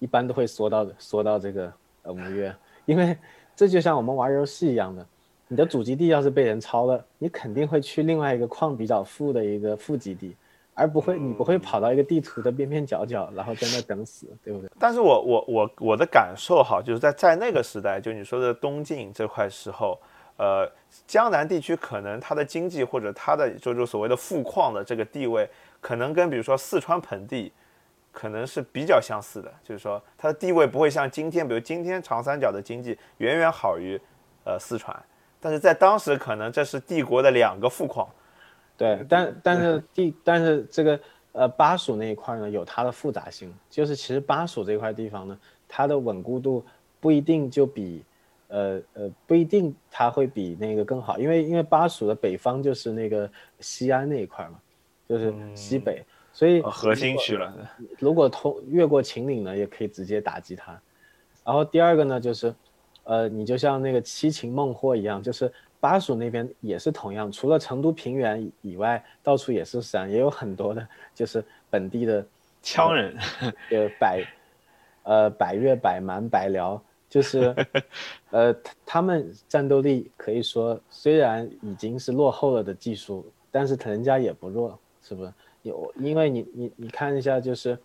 [0.00, 1.72] 一般都会缩到缩到这个
[2.02, 2.52] 呃吴越，
[2.86, 3.16] 因为
[3.54, 5.06] 这就像我们玩游戏一样的，
[5.46, 10.34] 你的主基地要是被人抄了，你肯定会去另外一个矿比较富的一个副基地，
[10.74, 14.68] 而不会你不会跑到一个地图的边边角角，然后在那等死，对不对？
[14.76, 19.96] 但是我我我我的感受哈，就是在在那个时代，就你说的东晋这块时候，
[20.38, 20.70] 呃，
[21.06, 25.48] 江南地区可能它的经济或者它的就是所谓的富矿的这个地位，
[25.80, 27.52] 可能跟比如说四川盆地，
[28.12, 34.00] 可能是比较相似的，就是说它的地位不会像今天，比如今天长三角的经济远远好于
[34.44, 34.96] 呃四川，
[35.40, 38.08] 但是在当时可能这是帝国的两个富矿，
[38.76, 41.00] 对，但但是地但是这个
[41.32, 45.36] 呃巴蜀那一块呢有它的复杂性，就是其实巴蜀这块地方呢，
[45.66, 46.64] 它的稳固度
[47.00, 48.04] 不一定就比
[48.48, 53.30] 呃呃不一定它会比那个更好，因为因为巴蜀的北方就是那个
[53.60, 54.60] 西安那一块嘛，
[55.08, 57.54] 就是西北，所以呃核心区了。
[57.98, 60.78] 如果通越过秦岭呢，也可以直接打击它。
[61.44, 62.54] 然后第二个呢，就是，
[63.04, 72.26] 呃，你就像那个七擒孟获一样，就是巴蜀那边也是同样，除了成都平原以以外，到处也是山，也有很多的，就是本地的
[72.62, 73.16] 羌人，
[73.70, 74.24] 呃百，
[75.04, 77.54] 呃百越、百蛮、百辽，就是，
[78.30, 85.32] 呃他他们战斗力可以说虽然已经是落后了的技术，但是人家也不弱，是不是？
[85.62, 87.76] 有，因为你你你看一下，就是，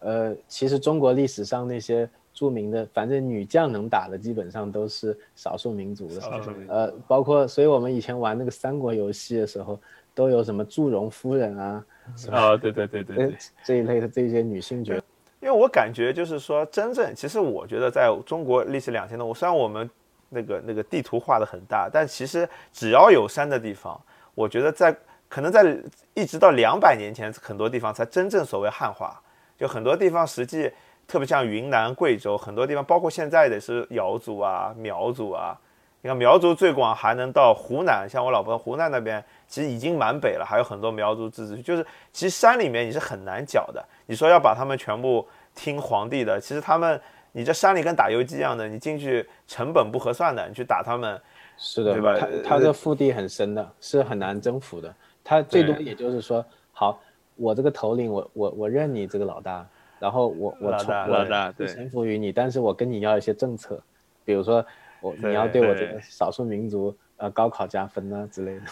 [0.00, 6.20] 呃，其实中国历史上那些著名的，反正女将能打的，基本上都是少数民族的，
[6.68, 9.80] 呃，包括，所以我们以前玩那个三国游戏的时候，
[10.14, 11.84] 都有什么祝融夫人啊，
[12.16, 12.50] 是吧？
[12.50, 15.02] 哦，对对对对， 这一类的这些女性角色，
[15.40, 19.88] 因为我感觉就是说，真正其实我觉得在中国历史两千多，我虽然我们
[20.30, 24.00] 那个那个地图画的很大，但其实只要有山的地方，
[24.34, 24.94] 我觉得在
[25.28, 25.76] 可能在
[26.14, 29.20] 一直到两百年前，很多地方才真正所谓汉化，
[29.56, 30.70] 就很多地方实际，
[31.06, 35.58] 特别像云南、贵州，很多地方，包括现在的是瑶族啊、苗族啊。
[36.00, 41.62] 你看苗族最广还能到湖南，像我老婆湖南那边，其实已经蛮北了，还有很多苗族自治区。
[41.62, 43.84] 就是其实山里面你是很难剿的。
[44.06, 47.00] 你说要把他们全部听皇帝的，其实他们
[47.32, 51.20] 你这山里跟打游击一样的，你进去成本不合算的，你去打他们，
[51.56, 54.94] 是的对吧，它呃它的腹地很深的，是很难征服的。
[55.24, 56.98] 他最多也就是说，好，
[57.34, 59.66] 我这个头领，我我我认你这个老大，
[59.98, 63.78] 然后我我老大从我老大对臣服于你，但是我跟你要一些政策，
[64.24, 64.64] 比如说
[65.00, 68.62] 我你要对我这个少数民族呃高考加分啊之类的，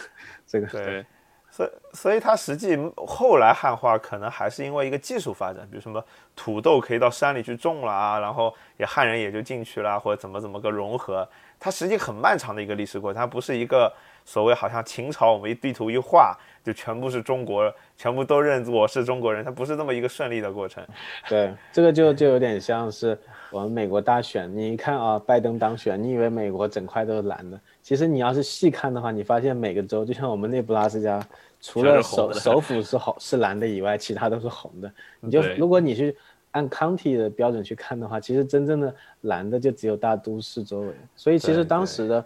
[0.45, 0.67] 这个。
[0.67, 1.05] 对，
[1.49, 6.03] 所以所以它实际后来汉化可能还是因为一个技术发展，比如什么
[6.35, 11.27] 土豆可以到山里去种了啊，然后也汉人也就进去了，或者怎么怎么个融合，
[11.59, 13.91] 它实际很漫长的一个历史过程，它不是一个
[14.25, 20.85] 所谓好像秦朝我们一地图一画就全部是中国，全部都认我是中国人，它不是那么一个顺利的过程。
[21.27, 23.17] 对，这个就就有点像是
[23.49, 31.25] 我们美国大选，你一看啊，拜登当选，你以为美国整块都是蓝的，其实你要是细看的话，你发现每个州，就像我们内布拉斯加，
[31.61, 34.91] 除了首首府是红是蓝的以外，其他都是红的。
[35.21, 36.15] 你就如果你去
[36.51, 40.93] 按 county 的标准去看的话，其实真正的蓝的就只有大都市周围。
[41.15, 42.25] 所以其实当时的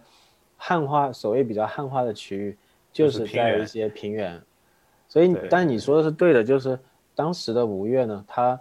[0.58, 2.58] 汉化，所谓比较汉化的区域，
[2.94, 4.42] 就就是在一些平原。
[5.08, 6.80] 所以，但你说的是对的，就是
[7.14, 8.58] 当时的吴越呢，它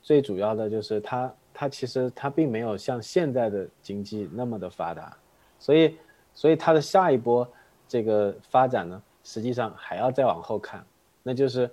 [0.00, 5.14] 最主要的就是它，它其实它并没有像现在的经济那么的发达，
[5.58, 5.96] 所以，
[6.32, 7.46] 所以它的下一波
[7.86, 10.82] 这个发展呢，实际上还要再往后看，
[11.22, 11.68] 那就是，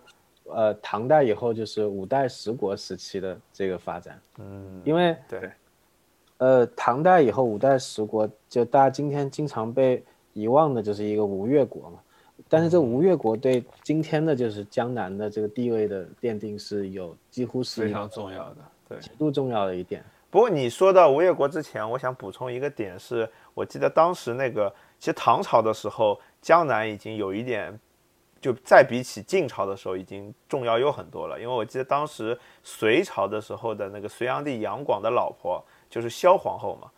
[0.45, 5.51] 呃，唐代以后就是五代十国时期的这个发展，嗯，因为对，
[6.37, 11.99] 呃，唐代以后五代十国，就大家今天经常被遗忘的就是一个吴越国嘛。
[12.49, 18.57] 但是这吴越国对今天的就是江南的这个地位的奠定是有几乎是非常重要的。
[18.89, 18.99] 对。
[18.99, 20.03] 极度重要的一点。
[20.29, 27.79] 不过你说到吴越国之前，我想补充一个点是，我记得当时那个，其实唐朝的时候，江南已经有一点，
[28.43, 31.39] 就再比起晋朝的时候，已经重要有很多了。
[31.39, 36.91] 因为我记得当时隋朝的时候的那个隋炀帝杨广的老婆就是萧皇后嘛。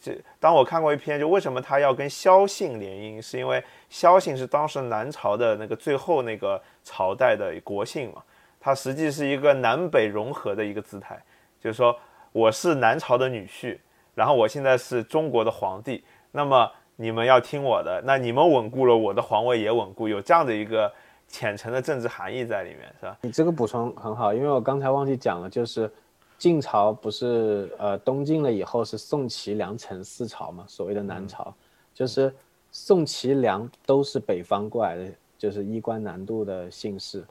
[0.00, 8.22] 这当我看过一篇，就为什么他要跟萧姓联姻，是因为萧姓是当时南朝的那个最后那个朝代的国姓嘛，
[8.60, 11.20] 它实际是一个南北融合的一个姿态。
[11.60, 11.98] 就是说
[12.30, 13.78] 我是南朝的女婿，
[14.14, 16.70] 然后我现在是中国的皇帝，那么
[17.00, 20.92] 你们要听我的，那你们稳固了，我的皇位也稳固，有这样的一个
[21.26, 23.16] 浅层的政治含义在里面，是吧？
[23.22, 25.90] 你这个补充很好，因为我刚才忘记讲了，就是
[26.36, 31.54] 晋朝不是呃东晋了以后是宋齐梁陈四朝嘛，所谓的南朝，
[31.94, 32.30] 就是
[32.70, 35.06] 宋齐梁都是北方过来的，
[35.38, 37.24] 就是衣冠南渡的姓氏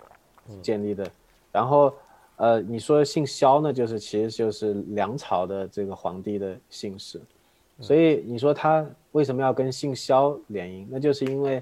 [0.63, 1.07] 建立的，
[1.51, 1.93] 然后。
[2.41, 7.19] 呃，你说姓萧呢，就是其实就是梁朝的这个皇帝的姓氏，
[7.79, 10.85] 所以你说他为什么要跟姓萧联姻？
[10.89, 11.61] 那就是因为，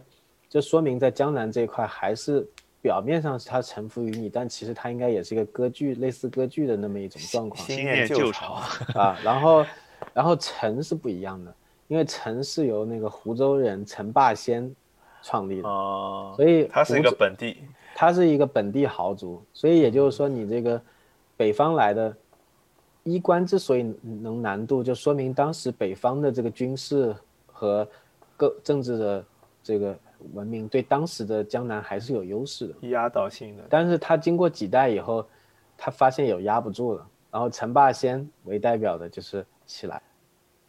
[0.50, 2.48] 这说明在江南这一块还是
[2.82, 7.64] 表面上是他臣服于你，但其实他应该也是一个割据，类似割据的那么一种状况。
[7.66, 8.54] 新念旧朝
[8.96, 9.66] 啊，然后，
[10.14, 11.54] 然后陈是不一样的，
[11.88, 14.74] 因为陈是由那个湖州人陈霸先
[15.22, 17.58] 创立的，哦所以他是一个本地。
[18.00, 20.80] 他是一个本地豪族，所以也就是说，你这个
[21.36, 22.16] 北方来的
[23.08, 27.88] 衣冠之所以能难度，就说明当时北方的这个军事和
[28.36, 29.26] 各政治的
[29.64, 29.98] 这个
[30.34, 33.64] 文明对当时的江南还是有优势的，压倒性的。
[33.70, 35.26] 但是他经过几代以后，
[35.78, 40.02] 他发现有压不住了，然后陈霸先为代表的就是起来。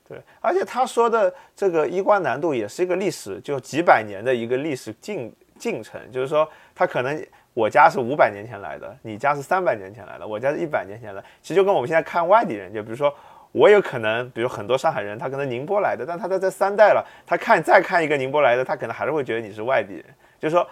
[0.08, 5.34] 对，而且他说的这个衣冠南渡也是一个历史，就几百年的一个历史进。
[5.58, 7.26] 进程就是说，他可能
[7.58, 11.20] 我家是五百年前来的，你家是三百年前来的，我家是一百年前的。
[11.42, 13.12] 其实就跟我们现在看外地人，就比如说
[13.50, 20.04] 我有可能，比如很多上海人，他可能宁波来的，但他在这三代了，他看再看一个宁波来的，他可能还是会觉得你是外地人。
[20.38, 20.64] 就是说，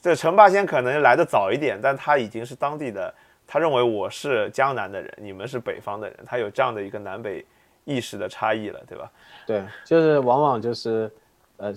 [0.00, 3.12] 这陈霸先可能来的早一点，但他已经是当地的，
[3.44, 7.44] 他认为我是江南的人，你们是北方的人，他有这样的一个南北
[7.84, 9.10] 意识的差异了，对吧？
[9.44, 11.10] 对，就是往往就是
[11.56, 11.74] 呃。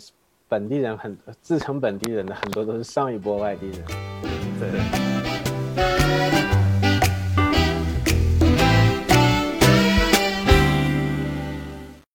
[0.51, 3.85] 本地人很自称本地人的很多都是上一波外地人，
[4.59, 6.50] 对。